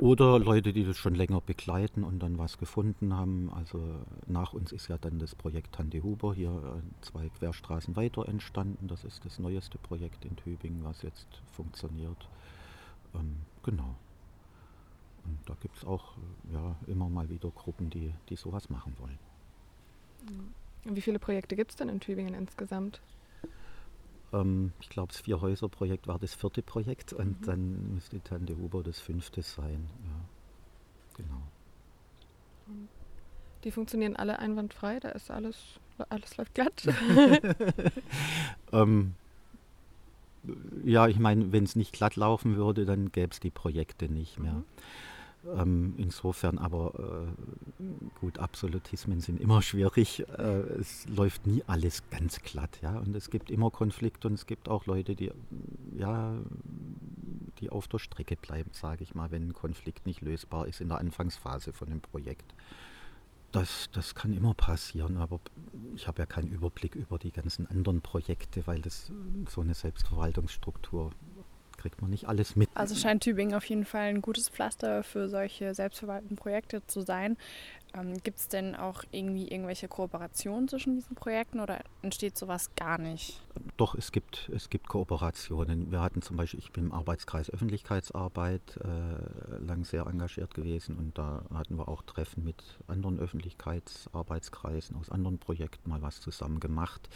Oder 0.00 0.38
Leute, 0.38 0.72
die 0.72 0.84
das 0.84 0.96
schon 0.96 1.16
länger 1.16 1.40
begleiten 1.40 2.04
und 2.04 2.20
dann 2.20 2.38
was 2.38 2.56
gefunden 2.58 3.14
haben. 3.14 3.50
Also 3.52 3.82
nach 4.28 4.52
uns 4.52 4.70
ist 4.70 4.86
ja 4.86 4.96
dann 4.96 5.18
das 5.18 5.34
Projekt 5.34 5.74
Tante 5.74 6.02
Huber 6.04 6.34
hier 6.34 6.50
äh, 6.50 7.04
zwei 7.04 7.28
Querstraßen 7.28 7.96
weiter 7.96 8.28
entstanden. 8.28 8.86
Das 8.86 9.02
ist 9.02 9.24
das 9.24 9.40
neueste 9.40 9.76
Projekt 9.78 10.24
in 10.24 10.36
Tübingen, 10.36 10.84
was 10.84 11.02
jetzt 11.02 11.26
funktioniert. 11.52 12.28
Ähm, 13.14 13.38
genau. 13.64 13.96
Und 15.24 15.38
da 15.46 15.54
gibt 15.60 15.76
es 15.76 15.84
auch 15.84 16.12
ja, 16.52 16.76
immer 16.86 17.08
mal 17.08 17.28
wieder 17.28 17.50
Gruppen, 17.50 17.90
die, 17.90 18.14
die 18.28 18.36
sowas 18.36 18.70
machen 18.70 18.94
wollen. 18.98 19.18
Wie 20.84 21.00
viele 21.00 21.18
Projekte 21.18 21.56
gibt 21.56 21.72
es 21.72 21.76
denn 21.76 21.88
in 21.88 21.98
Tübingen 21.98 22.34
insgesamt? 22.34 23.00
Ähm, 24.32 24.72
ich 24.80 24.88
glaube, 24.88 25.12
das 25.12 25.20
Vier-Häuser-Projekt 25.20 26.06
war 26.06 26.18
das 26.18 26.34
vierte 26.34 26.62
Projekt 26.62 27.12
und 27.12 27.40
mhm. 27.40 27.46
dann 27.46 27.94
müsste 27.94 28.20
Tante 28.20 28.56
Huber 28.56 28.82
das 28.82 29.00
fünfte 29.00 29.42
sein. 29.42 29.88
Ja, 30.04 31.24
genau. 31.24 31.42
Die 33.64 33.70
funktionieren 33.70 34.16
alle 34.16 34.38
einwandfrei, 34.38 35.00
da 35.00 35.08
ist 35.10 35.30
alles, 35.30 35.80
alles 36.10 36.36
läuft 36.36 36.54
glatt. 36.54 36.86
ähm, 38.72 39.14
ja, 40.84 41.08
ich 41.08 41.18
meine, 41.18 41.52
wenn 41.52 41.64
es 41.64 41.76
nicht 41.76 41.92
glatt 41.92 42.16
laufen 42.16 42.56
würde, 42.56 42.84
dann 42.84 43.10
gäbe 43.10 43.32
es 43.32 43.40
die 43.40 43.50
Projekte 43.50 44.08
nicht 44.08 44.38
mehr. 44.38 44.52
Mhm. 44.52 44.64
Ähm, 45.46 45.94
insofern 45.96 46.58
aber, 46.58 47.28
äh, 47.78 47.82
gut, 48.20 48.38
Absolutismen 48.38 49.20
sind 49.20 49.40
immer 49.40 49.62
schwierig. 49.62 50.24
Äh, 50.36 50.42
es 50.80 51.08
läuft 51.08 51.46
nie 51.46 51.62
alles 51.66 52.02
ganz 52.10 52.40
glatt, 52.42 52.80
ja. 52.82 52.98
Und 52.98 53.14
es 53.14 53.30
gibt 53.30 53.50
immer 53.50 53.70
Konflikte 53.70 54.28
und 54.28 54.34
es 54.34 54.46
gibt 54.46 54.68
auch 54.68 54.86
Leute, 54.86 55.14
die, 55.14 55.30
ja, 55.96 56.34
die 57.60 57.70
auf 57.70 57.86
der 57.88 57.98
Strecke 57.98 58.36
bleiben, 58.36 58.70
sage 58.72 59.04
ich 59.04 59.14
mal, 59.14 59.30
wenn 59.30 59.48
ein 59.48 59.52
Konflikt 59.52 60.06
nicht 60.06 60.22
lösbar 60.22 60.66
ist 60.66 60.80
in 60.80 60.88
der 60.88 60.98
Anfangsphase 60.98 61.72
von 61.72 61.88
einem 61.88 62.00
Projekt. 62.00 62.54
Das, 63.52 63.88
das 63.92 64.14
kann 64.14 64.34
immer 64.34 64.52
passieren, 64.52 65.16
aber 65.16 65.40
ich 65.94 66.06
habe 66.06 66.20
ja 66.20 66.26
keinen 66.26 66.48
Überblick 66.48 66.94
über 66.94 67.18
die 67.18 67.30
ganzen 67.32 67.66
anderen 67.66 68.02
Projekte, 68.02 68.66
weil 68.66 68.82
das 68.82 69.10
so 69.48 69.62
eine 69.62 69.72
Selbstverwaltungsstruktur 69.72 71.12
kriegt 71.78 72.02
man 72.02 72.10
nicht 72.10 72.28
alles 72.28 72.56
mit. 72.56 72.68
Also 72.74 72.94
scheint 72.94 73.22
Tübingen 73.22 73.54
auf 73.54 73.64
jeden 73.64 73.84
Fall 73.84 74.08
ein 74.08 74.20
gutes 74.20 74.48
Pflaster 74.48 75.02
für 75.02 75.28
solche 75.28 75.74
selbstverwalteten 75.74 76.36
Projekte 76.36 76.86
zu 76.86 77.00
sein. 77.00 77.36
Ähm, 77.94 78.18
Gibt 78.22 78.38
es 78.38 78.48
denn 78.48 78.74
auch 78.74 79.04
irgendwie 79.10 79.48
irgendwelche 79.48 79.88
Kooperationen 79.88 80.68
zwischen 80.68 80.94
diesen 80.94 81.14
Projekten 81.14 81.60
oder 81.60 81.80
entsteht 82.02 82.36
sowas 82.36 82.74
gar 82.76 82.98
nicht? 82.98 83.40
Doch, 83.76 83.94
es 83.94 84.12
gibt, 84.12 84.50
es 84.54 84.68
gibt 84.70 84.88
Kooperationen. 84.88 85.90
Wir 85.90 86.00
hatten 86.00 86.22
zum 86.22 86.36
Beispiel, 86.36 86.60
ich 86.60 86.72
bin 86.72 86.86
im 86.86 86.92
Arbeitskreis 86.92 87.50
Öffentlichkeitsarbeit 87.50 88.78
äh, 88.78 89.58
lang 89.64 89.84
sehr 89.84 90.06
engagiert 90.06 90.54
gewesen 90.54 90.96
und 90.96 91.16
da 91.16 91.44
hatten 91.52 91.76
wir 91.76 91.88
auch 91.88 92.02
Treffen 92.02 92.44
mit 92.44 92.62
anderen 92.86 93.18
Öffentlichkeitsarbeitskreisen 93.18 94.96
aus 94.96 95.10
anderen 95.10 95.38
Projekten 95.38 95.88
mal 95.88 96.02
was 96.02 96.20
zusammen 96.20 96.60
gemacht. 96.60 97.08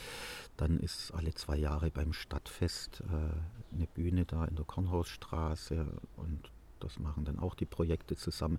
Dann 0.57 0.79
ist 0.79 1.13
alle 1.13 1.35
zwei 1.35 1.57
Jahre 1.57 1.91
beim 1.91 2.13
Stadtfest 2.13 3.03
äh, 3.03 3.75
eine 3.75 3.87
Bühne 3.87 4.25
da 4.25 4.45
in 4.45 4.57
der 4.57 4.65
Kornhausstraße 4.65 5.87
und 6.17 6.52
das 6.83 6.99
machen 6.99 7.25
dann 7.25 7.39
auch 7.39 7.55
die 7.55 7.67
Projekte 7.67 8.17
zusammen. 8.17 8.59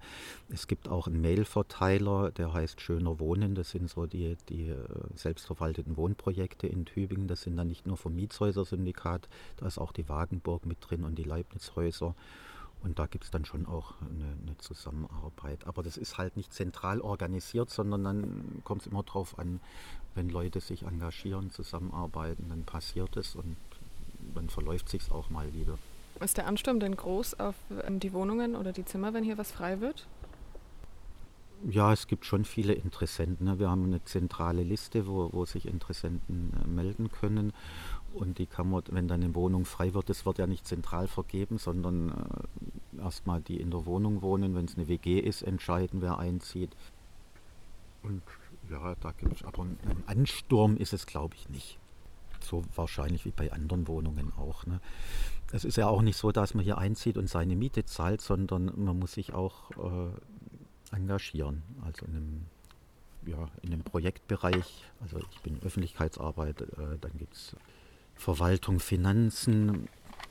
Es 0.50 0.68
gibt 0.68 0.90
auch 0.90 1.08
einen 1.08 1.22
Mail-Verteiler, 1.22 2.32
der 2.32 2.54
heißt 2.54 2.82
Schöner 2.82 3.20
Wohnen. 3.20 3.56
Das 3.56 3.72
sind 3.72 3.90
so 3.90 4.06
die, 4.06 4.38
die 4.50 4.70
äh, 4.70 4.78
selbstverwalteten 5.16 5.98
Wohnprojekte 5.98 6.68
in 6.68 6.86
Tübingen. 6.86 7.28
Das 7.28 7.42
sind 7.42 7.58
dann 7.58 7.68
nicht 7.68 7.86
nur 7.86 7.98
vom 7.98 8.16
Mietshäuser-Syndikat, 8.16 9.28
da 9.58 9.68
ist 9.68 9.78
auch 9.78 9.92
die 9.92 10.08
Wagenburg 10.10 10.66
mit 10.66 10.78
drin 10.82 11.04
und 11.04 11.16
die 11.18 11.24
Leibnizhäuser. 11.24 12.16
Und 12.84 13.00
da 13.00 13.06
gibt 13.06 13.24
es 13.24 13.32
dann 13.32 13.46
schon 13.46 13.66
auch 13.66 13.94
eine, 14.02 14.36
eine, 14.46 14.58
Zusammenarbeit. 14.58 15.66
Aber 15.68 15.84
das 15.84 15.96
ist 15.96 16.18
halt 16.18 16.36
nicht 16.36 16.54
zentral 16.54 17.00
organisiert, 17.00 17.70
sondern 17.70 18.04
dann 18.04 18.62
kommt 18.66 18.82
es 18.82 18.88
immer 18.88 19.04
darauf 19.04 19.40
an, 19.40 19.62
wenn 20.16 20.30
Leute 20.30 20.60
sich 20.60 20.84
engagieren, 20.84 21.50
zusammenarbeiten, 21.50 22.50
dann 22.50 22.64
passiert 22.64 23.16
es 23.16 23.36
und 23.36 23.56
dann 24.36 24.50
verläuft 24.50 24.90
sich 24.90 25.12
auch 25.12 25.30
mal 25.30 25.54
wieder. 25.54 25.78
Ist 26.20 26.38
der 26.38 26.48
Ansturm 26.48 26.80
denn 26.80 26.96
groß 26.96 27.40
auf 27.40 27.56
ähm, 27.86 28.00
die 28.00 28.14
Wohnungen 28.14 28.56
oder 28.56 28.72
die 28.72 28.86
Zimmer, 28.86 29.14
wenn 29.14 29.24
hier 29.24 29.38
was 29.38 29.52
frei 29.52 29.82
wird? 29.82 30.08
Ja, 31.70 31.94
es 31.94 32.08
gibt 32.08 32.26
schon 32.26 32.44
viele 32.44 32.74
Interessenten. 32.74 33.46
Ne? 33.46 33.58
Wir 33.58 33.70
haben 33.70 33.86
eine 33.86 34.04
zentrale 34.04 34.64
Liste, 34.64 35.08
wo, 35.08 35.30
wo 35.32 35.46
sich 35.46 35.66
Interessenten 35.66 36.52
äh, 36.62 36.68
melden 36.68 37.10
können. 37.12 37.54
Und 38.14 38.38
die 38.38 38.46
kann 38.46 38.70
man, 38.70 38.84
wenn 38.92 39.08
dann 39.08 39.24
eine 39.24 39.34
Wohnung 39.34 39.66
frei 39.66 39.94
wird, 39.94 40.10
das 40.10 40.26
wird 40.26 40.38
ja 40.38 40.48
nicht 40.48 40.68
zentral 40.68 41.08
vergeben, 41.08 41.58
sondern 41.58 42.10
äh, 42.98 43.02
erstmal 43.02 43.42
die 43.42 43.60
in 43.60 43.72
der 43.72 43.86
Wohnung 43.86 44.22
wohnen, 44.22 44.56
wenn 44.56 44.66
es 44.66 44.76
eine 44.76 44.88
WG 44.88 45.20
ist, 45.20 45.42
entscheiden, 45.42 46.02
wer 46.02 46.20
einzieht. 46.20 46.72
Und 48.04 48.22
ja, 48.70 48.96
da 49.00 49.12
gibt 49.12 49.38
es 49.38 49.44
aber 49.44 49.64
einen 49.64 50.04
Ansturm 50.06 50.78
ist 50.78 50.94
es, 50.94 51.06
glaube 51.06 51.36
ich, 51.36 51.50
nicht. 51.50 51.80
So 52.44 52.64
wahrscheinlich 52.76 53.26
wie 53.26 53.32
bei 53.32 53.52
anderen 53.52 53.88
Wohnungen 53.88 54.32
auch. 54.38 54.66
Ne? 54.66 54.80
Es 55.52 55.66
ist 55.66 55.78
ja 55.78 55.88
auch 55.88 56.02
nicht 56.02 56.18
so, 56.18 56.32
dass 56.32 56.54
man 56.54 56.64
hier 56.64 56.78
einzieht 56.78 57.18
und 57.18 57.30
seine 57.30 57.56
Miete 57.56 57.86
zahlt, 57.86 58.22
sondern 58.22 58.72
man 58.76 58.98
muss 58.98 59.14
sich 59.14 59.34
auch 59.34 59.72
äh, 59.72 60.96
engagieren. 60.96 61.64
Also 61.86 62.06
in 62.06 62.16
einem, 62.16 62.46
ja, 63.26 63.50
in 63.62 63.74
einem 63.74 63.84
Projektbereich. 63.84 64.84
Also 65.02 65.20
ich 65.32 65.40
bin 65.42 65.62
Öffentlichkeitsarbeit, 65.62 66.62
äh, 66.62 66.98
dann 67.00 67.12
gibt 67.18 67.36
es 67.36 67.56
Verwaltung, 68.16 68.80
Finanzen. 68.80 69.88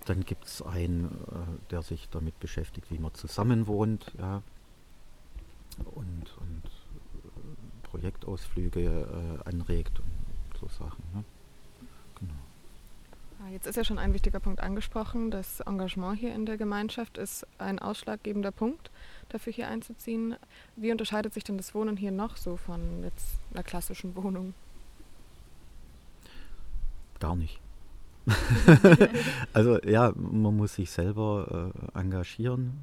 Dann 0.06 0.24
gibt 0.24 0.46
es 0.46 0.62
einen, 0.62 1.04
äh, 1.04 1.70
der 1.70 1.82
sich 1.82 2.08
damit 2.08 2.38
beschäftigt, 2.40 2.90
wie 2.90 2.98
man 2.98 3.14
zusammenwohnt. 3.14 4.12
Ja. 4.18 4.42
Und, 5.94 6.36
und 6.38 6.64
äh, 6.64 7.88
Projektausflüge 7.88 9.38
äh, 9.44 9.48
anregt 9.48 10.00
und 10.00 10.58
so 10.58 10.66
Sachen. 10.68 11.04
Ne? 11.14 11.24
Ah, 13.42 13.50
jetzt 13.50 13.66
ist 13.66 13.76
ja 13.76 13.82
schon 13.82 13.98
ein 13.98 14.14
wichtiger 14.14 14.38
Punkt 14.38 14.60
angesprochen. 14.60 15.30
Das 15.30 15.60
Engagement 15.60 16.18
hier 16.18 16.34
in 16.34 16.46
der 16.46 16.56
Gemeinschaft 16.56 17.18
ist 17.18 17.46
ein 17.58 17.78
ausschlaggebender 17.80 18.52
Punkt, 18.52 18.90
dafür 19.30 19.52
hier 19.52 19.68
einzuziehen. 19.68 20.36
Wie 20.76 20.92
unterscheidet 20.92 21.34
sich 21.34 21.42
denn 21.42 21.56
das 21.56 21.74
Wohnen 21.74 21.96
hier 21.96 22.12
noch 22.12 22.36
so 22.36 22.56
von 22.56 23.02
jetzt 23.02 23.40
einer 23.52 23.64
klassischen 23.64 24.14
Wohnung? 24.14 24.54
Gar 27.18 27.34
nicht. 27.34 27.58
also 29.52 29.82
ja, 29.82 30.12
man 30.14 30.56
muss 30.56 30.74
sich 30.74 30.90
selber 30.90 31.72
äh, 31.94 31.98
engagieren, 31.98 32.78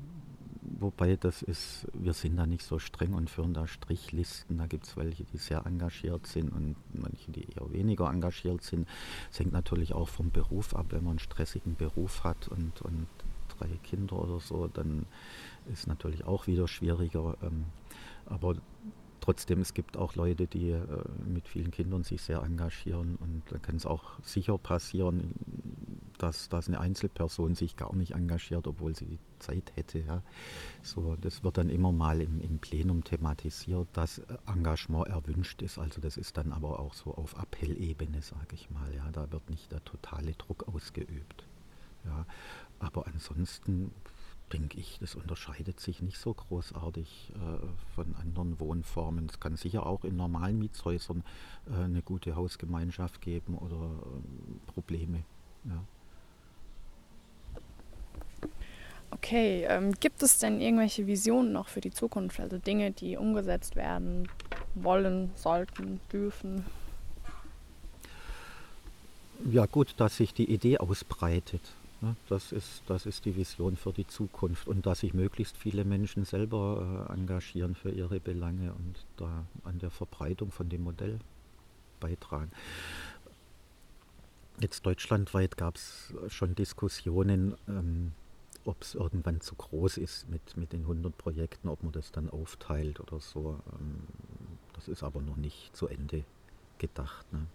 wobei 0.80 1.16
das 1.16 1.42
ist, 1.42 1.88
wir 1.94 2.14
sind 2.14 2.38
da 2.38 2.46
nicht 2.46 2.64
so 2.64 2.80
streng 2.80 3.14
und 3.14 3.30
führen 3.30 3.54
da 3.54 3.68
Strichlisten. 3.68 4.58
Da 4.58 4.68
gibt 4.68 4.86
es 4.86 4.98
welche, 4.98 5.24
die 5.24 5.38
sehr 5.38 5.66
engagiert 5.66 6.28
sind 6.28 6.52
und 6.52 6.76
manche, 6.94 7.32
die 7.32 7.44
eher 7.44 7.72
weniger 7.72 8.10
engagiert 8.10 8.64
sind. 8.64 8.88
Es 9.32 9.40
hängt 9.40 9.54
natürlich 9.54 9.94
auch 9.94 10.10
vom 10.10 10.32
Beruf 10.32 10.76
ab. 10.76 10.88
Wenn 10.90 11.04
man 11.04 11.12
einen 11.12 11.20
stressigen 11.20 11.76
Beruf 11.76 12.24
hat 12.24 12.48
und, 12.48 12.82
und 12.82 13.08
drei 13.58 13.70
Kinder 13.84 14.18
oder 14.18 14.40
so, 14.40 14.68
dann 14.68 15.06
ist 15.72 15.88
natürlich 15.88 16.26
auch 16.26 16.48
wieder 16.48 16.68
schwieriger. 16.68 17.38
Ähm, 17.42 17.66
aber 18.26 18.56
trotzdem, 19.30 19.62
es 19.62 19.76
gibt 19.76 19.96
auch 19.96 20.16
Leute, 20.16 20.48
die 20.48 20.72
äh, 20.72 20.86
mit 21.24 21.48
vielen 21.48 21.70
Kindern 21.70 22.04
sich 22.04 22.20
sehr 22.20 22.42
engagieren 22.42 23.16
und 23.18 23.44
da 23.52 23.60
kann 23.60 23.76
es 23.76 23.86
auch 23.86 24.20
sicher 24.24 24.58
passieren, 24.58 25.36
dass, 26.18 26.50
dass 26.50 26.68
eine 26.68 26.80
Einzelperson 26.80 27.54
sich 27.54 27.76
gar 27.76 27.96
nicht 27.96 28.16
engagiert, 28.16 28.66
obwohl 28.66 28.96
sie 28.96 29.06
die 29.06 29.20
Zeit 29.38 29.72
hätte. 29.76 30.00
Ja. 30.00 30.24
So, 30.82 31.16
das 31.22 31.44
wird 31.44 31.60
dann 31.60 31.70
immer 31.70 31.92
mal 31.92 32.22
im, 32.22 32.42
im 32.42 32.58
Plenum 32.58 33.04
thematisiert, 33.04 33.88
dass 33.94 34.20
Engagement 34.48 35.08
erwünscht 35.08 35.62
ist. 35.62 35.78
Also 35.78 36.02
das 36.02 36.18
ist 36.18 36.36
dann 36.38 36.52
aber 36.52 36.80
auch 36.80 36.96
so 36.96 37.14
auf 37.14 37.38
Appellebene, 37.38 38.24
sage 38.24 38.56
ich 38.56 38.72
mal. 38.72 38.92
Ja. 38.96 39.12
Da 39.12 39.32
wird 39.32 39.48
nicht 39.52 39.72
der 39.72 39.84
totale 39.86 40.32
Druck 40.34 40.68
ausgeübt. 40.68 41.46
Ja. 42.04 42.26
Aber 42.80 43.06
ansonsten 43.06 43.92
denke 44.50 44.78
ich, 44.80 44.98
das 45.00 45.16
unterscheidet 45.16 45.80
sich 45.80 46.02
nicht 46.02 46.18
so 46.18 46.34
großartig 46.34 47.32
äh, 47.36 47.96
von 47.96 48.16
anderen 48.16 48.60
Wohnformen. 48.60 49.28
Es 49.30 49.40
kann 49.40 49.56
sicher 49.56 49.86
auch 49.86 50.04
in 50.04 50.16
normalen 50.16 50.60
Mietshäusern 50.60 51.24
äh, 51.70 51.84
eine 51.84 52.02
gute 52.02 52.36
Hausgemeinschaft 52.36 53.22
geben 53.22 53.58
oder 53.58 53.76
äh, 53.76 54.72
Probleme. 54.72 55.24
Ja. 55.66 55.84
Okay, 59.12 59.66
ähm, 59.68 59.94
gibt 60.00 60.22
es 60.22 60.38
denn 60.38 60.62
irgendwelche 60.62 61.08
Visionen 61.08 61.52
noch 61.52 61.68
für 61.68 61.82
die 61.82 61.92
Zukunft? 61.92 62.40
Also 62.40 62.58
Dinge, 62.58 62.92
die 62.92 63.18
umgesetzt 63.18 63.76
werden 63.76 64.28
wollen, 64.76 65.32
sollten, 65.36 66.00
dürfen? 66.12 66.66
Ja 69.52 69.66
gut, 69.66 69.96
dass 69.98 70.18
sich 70.18 70.34
die 70.34 70.52
Idee 70.52 70.78
ausbreitet. 70.78 71.62
Ne? 72.02 72.16
Das 72.28 72.52
ist, 72.52 72.84
das 72.88 73.06
ist 73.06 73.26
die 73.26 73.36
Vision 73.36 73.76
für 73.76 73.92
die 73.92 74.08
Zukunft 74.08 74.68
und 74.68 74.86
dass 74.86 75.02
sich 75.02 75.14
möglichst 75.14 75.58
viele 75.58 75.84
Menschen 75.84 76.24
selber 76.24 77.08
äh, 77.10 77.14
engagieren 77.14 77.76
für 77.76 77.92
ihre 77.92 78.20
Belange 78.20 78.74
und 78.74 79.06
da 79.18 79.46
an 79.64 79.80
der 79.80 79.90
Verbreitung 79.90 80.52
von 80.52 80.70
dem 80.70 80.84
Modell 80.84 81.20
beitragen. 82.00 82.52
Jetzt 84.62 84.86
deutschlandweit 84.86 85.58
gab 85.58 85.76
es 85.76 86.14
schon 86.28 86.56
Diskussionen, 86.56 87.56
ähm, 87.68 88.14
ob 88.66 88.82
es 88.82 88.96
irgendwann 88.96 89.42
zu 89.42 89.56
groß 89.56 89.98
ist 89.98 90.30
mit, 90.30 90.58
mit 90.58 90.74
den 90.74 90.82
100 90.82 91.18
Projekten, 91.18 91.70
ob 91.70 91.82
man 91.84 91.92
das 91.92 92.12
dann 92.12 92.30
aufteilt 92.30 93.00
oder 93.00 93.20
so. 93.20 93.60
Ähm, 93.74 94.04
das 94.74 94.88
ist 94.88 95.04
aber 95.04 95.22
noch 95.22 95.38
nicht 95.38 95.76
zu 95.76 95.88
Ende 95.88 96.24
gedacht. 96.78 97.32
Ne? 97.34 97.46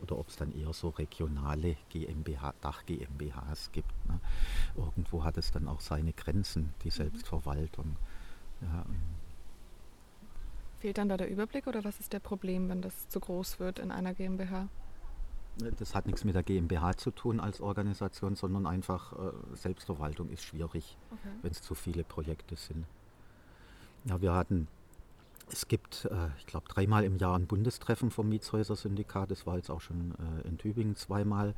Oder 0.00 0.18
ob 0.18 0.28
es 0.28 0.36
dann 0.36 0.52
eher 0.52 0.72
so 0.72 0.90
regionale 0.90 1.76
GmbH, 1.90 2.54
Dach-GmbHs 2.60 3.72
gibt. 3.72 3.90
Ne? 4.08 4.20
Irgendwo 4.76 5.24
hat 5.24 5.38
es 5.38 5.50
dann 5.50 5.68
auch 5.68 5.80
seine 5.80 6.12
Grenzen, 6.12 6.74
die 6.82 6.88
mhm. 6.88 6.92
Selbstverwaltung. 6.92 7.96
Ja. 8.60 8.84
Fehlt 10.80 10.98
dann 10.98 11.08
da 11.08 11.16
der 11.16 11.30
Überblick 11.30 11.66
oder 11.66 11.84
was 11.84 11.98
ist 12.00 12.12
der 12.12 12.20
Problem, 12.20 12.68
wenn 12.68 12.82
das 12.82 13.08
zu 13.08 13.20
groß 13.20 13.58
wird 13.58 13.78
in 13.78 13.90
einer 13.90 14.14
GmbH? 14.14 14.68
Das 15.78 15.94
hat 15.94 16.06
nichts 16.06 16.24
mit 16.24 16.34
der 16.34 16.42
GmbH 16.42 16.96
zu 16.96 17.12
tun 17.12 17.38
als 17.38 17.60
Organisation, 17.60 18.34
sondern 18.34 18.66
einfach 18.66 19.12
äh, 19.12 19.56
Selbstverwaltung 19.56 20.28
ist 20.30 20.42
schwierig, 20.42 20.96
okay. 21.12 21.28
wenn 21.42 21.50
es 21.52 21.62
zu 21.62 21.76
viele 21.76 22.02
Projekte 22.02 22.56
sind. 22.56 22.84
Ja, 24.04 24.20
wir 24.20 24.34
hatten 24.34 24.66
es 25.50 25.68
gibt, 25.68 26.06
äh, 26.06 26.28
ich 26.38 26.46
glaube, 26.46 26.68
dreimal 26.68 27.04
im 27.04 27.16
Jahr 27.16 27.36
ein 27.36 27.46
Bundestreffen 27.46 28.10
vom 28.10 28.28
Mietshäuser-Syndikat. 28.28 29.30
Das 29.30 29.46
war 29.46 29.56
jetzt 29.56 29.70
auch 29.70 29.80
schon 29.80 30.12
äh, 30.12 30.48
in 30.48 30.58
Tübingen 30.58 30.96
zweimal. 30.96 31.54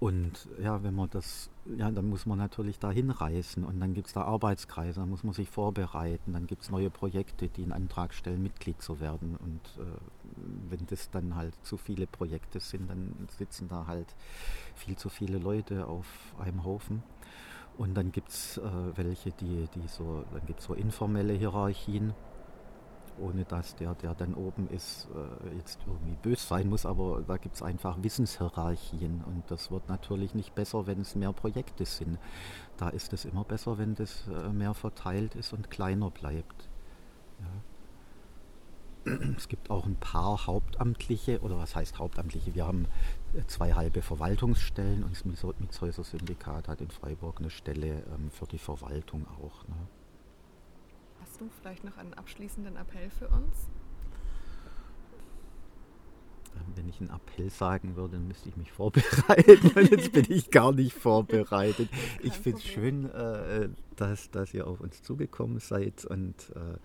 Und 0.00 0.48
ja, 0.62 0.84
wenn 0.84 0.94
man 0.94 1.10
das, 1.10 1.50
ja, 1.76 1.90
dann 1.90 2.08
muss 2.08 2.24
man 2.24 2.38
natürlich 2.38 2.78
da 2.78 2.92
hinreisen 2.92 3.64
und 3.64 3.80
dann 3.80 3.94
gibt 3.94 4.06
es 4.06 4.12
da 4.12 4.22
Arbeitskreise, 4.22 5.00
dann 5.00 5.10
muss 5.10 5.24
man 5.24 5.34
sich 5.34 5.50
vorbereiten, 5.50 6.34
dann 6.34 6.46
gibt 6.46 6.62
es 6.62 6.70
neue 6.70 6.88
Projekte, 6.88 7.48
die 7.48 7.64
einen 7.64 7.72
Antrag 7.72 8.14
stellen, 8.14 8.40
Mitglied 8.40 8.80
zu 8.80 9.00
werden. 9.00 9.36
Und 9.36 9.60
äh, 9.82 10.70
wenn 10.70 10.86
das 10.86 11.10
dann 11.10 11.34
halt 11.34 11.54
zu 11.64 11.76
viele 11.76 12.06
Projekte 12.06 12.60
sind, 12.60 12.88
dann 12.88 13.28
sitzen 13.36 13.66
da 13.66 13.88
halt 13.88 14.14
viel 14.76 14.94
zu 14.96 15.08
viele 15.08 15.38
Leute 15.38 15.88
auf 15.88 16.06
einem 16.38 16.64
Haufen. 16.64 17.02
Und 17.76 17.94
dann 17.94 18.12
gibt 18.12 18.28
es 18.28 18.58
äh, 18.58 18.62
welche, 18.94 19.32
die, 19.32 19.68
die 19.74 19.88
so, 19.88 20.24
dann 20.32 20.46
gibt 20.46 20.60
es 20.60 20.66
so 20.66 20.74
informelle 20.74 21.32
Hierarchien 21.32 22.14
ohne 23.20 23.44
dass 23.44 23.76
der, 23.76 23.94
der 23.94 24.14
dann 24.14 24.34
oben 24.34 24.68
ist, 24.68 25.08
äh, 25.14 25.56
jetzt 25.56 25.78
irgendwie 25.86 26.16
bös 26.22 26.48
sein 26.48 26.68
muss, 26.68 26.86
aber 26.86 27.22
da 27.26 27.36
gibt 27.36 27.54
es 27.56 27.62
einfach 27.62 28.02
Wissenshierarchien 28.02 29.22
und 29.24 29.44
das 29.50 29.70
wird 29.70 29.88
natürlich 29.88 30.34
nicht 30.34 30.54
besser, 30.54 30.86
wenn 30.86 31.00
es 31.00 31.14
mehr 31.14 31.32
Projekte 31.32 31.84
sind. 31.84 32.18
Da 32.76 32.88
ist 32.88 33.12
es 33.12 33.24
immer 33.24 33.44
besser, 33.44 33.78
wenn 33.78 33.94
das 33.94 34.26
äh, 34.28 34.48
mehr 34.50 34.74
verteilt 34.74 35.34
ist 35.34 35.52
und 35.52 35.70
kleiner 35.70 36.10
bleibt. 36.10 36.68
Ja. 37.40 37.46
Es 39.36 39.48
gibt 39.48 39.70
auch 39.70 39.86
ein 39.86 39.96
paar 39.96 40.46
Hauptamtliche, 40.46 41.40
oder 41.40 41.56
was 41.56 41.74
heißt 41.74 41.98
Hauptamtliche? 41.98 42.54
Wir 42.54 42.66
haben 42.66 42.86
äh, 43.34 43.44
zwei 43.46 43.72
halbe 43.72 44.02
Verwaltungsstellen 44.02 45.02
und 45.02 45.12
das 45.12 45.24
Mietshäuser 45.24 46.04
Syndikat 46.04 46.68
hat 46.68 46.80
in 46.80 46.90
Freiburg 46.90 47.38
eine 47.38 47.50
Stelle 47.50 48.02
ähm, 48.14 48.30
für 48.30 48.46
die 48.46 48.58
Verwaltung 48.58 49.26
auch. 49.28 49.66
Ne? 49.68 49.76
Du 51.38 51.48
vielleicht 51.60 51.84
noch 51.84 51.96
einen 51.96 52.14
abschließenden 52.14 52.76
Appell 52.76 53.10
für 53.10 53.28
uns? 53.28 53.68
Ähm, 56.56 56.72
wenn 56.74 56.88
ich 56.88 57.00
einen 57.00 57.10
Appell 57.10 57.50
sagen 57.50 57.96
würde, 57.96 58.14
dann 58.16 58.28
müsste 58.28 58.48
ich 58.48 58.56
mich 58.56 58.72
vorbereiten. 58.78 59.72
Jetzt 59.90 60.12
bin 60.12 60.26
ich 60.28 60.50
gar 60.50 60.72
nicht 60.72 60.96
vorbereitet. 60.96 61.88
ich 62.22 62.34
finde 62.34 62.58
es 62.58 62.64
schön, 62.64 63.10
äh, 63.10 63.68
dass, 63.96 64.30
dass 64.30 64.52
ihr 64.54 64.66
auf 64.66 64.80
uns 64.80 65.02
zugekommen 65.02 65.60
seid 65.60 66.04
und 66.04 66.50
äh, 66.54 66.78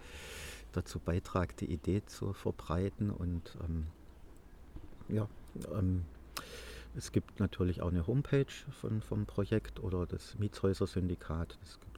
dazu 0.71 0.99
beitragt, 0.99 1.61
die 1.61 1.71
Idee 1.71 2.03
zu 2.05 2.33
verbreiten. 2.33 3.09
Und 3.09 3.57
ähm, 3.63 3.87
ja, 5.09 5.27
ähm, 5.73 6.05
es 6.95 7.11
gibt 7.11 7.39
natürlich 7.39 7.81
auch 7.81 7.89
eine 7.89 8.05
Homepage 8.05 8.45
von, 8.81 9.01
vom 9.01 9.25
Projekt 9.25 9.79
oder 9.79 10.05
das 10.05 10.37
Mietshäuser-Syndikat. 10.37 11.57
Es 11.63 11.79
gibt 11.79 11.92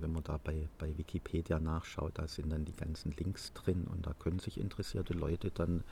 wenn 0.00 0.12
man 0.12 0.22
da 0.24 0.38
bei, 0.42 0.68
bei 0.78 0.96
Wikipedia 0.96 1.58
nachschaut, 1.58 2.18
da 2.18 2.26
sind 2.26 2.50
dann 2.50 2.64
die 2.64 2.76
ganzen 2.76 3.12
Links 3.12 3.52
drin 3.52 3.86
und 3.92 4.06
da 4.06 4.14
können 4.14 4.38
sich 4.38 4.58
interessierte 4.58 5.14
Leute 5.14 5.50
dann 5.50 5.84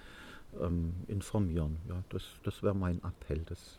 ähm, 0.61 0.95
informieren. 1.07 1.77
Ja, 1.89 2.03
das, 2.09 2.23
das 2.43 2.63
wäre 2.63 2.75
mein 2.75 3.03
Appell, 3.03 3.43
das 3.47 3.79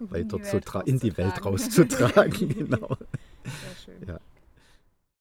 weiter 0.00 0.38
in 0.42 0.42
die, 0.42 0.52
Welt, 0.52 0.86
in 0.86 0.98
die 1.00 1.16
Welt 1.16 1.44
rauszutragen. 1.44 2.48
genau. 2.54 2.96
Sehr 3.44 3.76
schön. 3.84 4.08
Ja. 4.08 4.20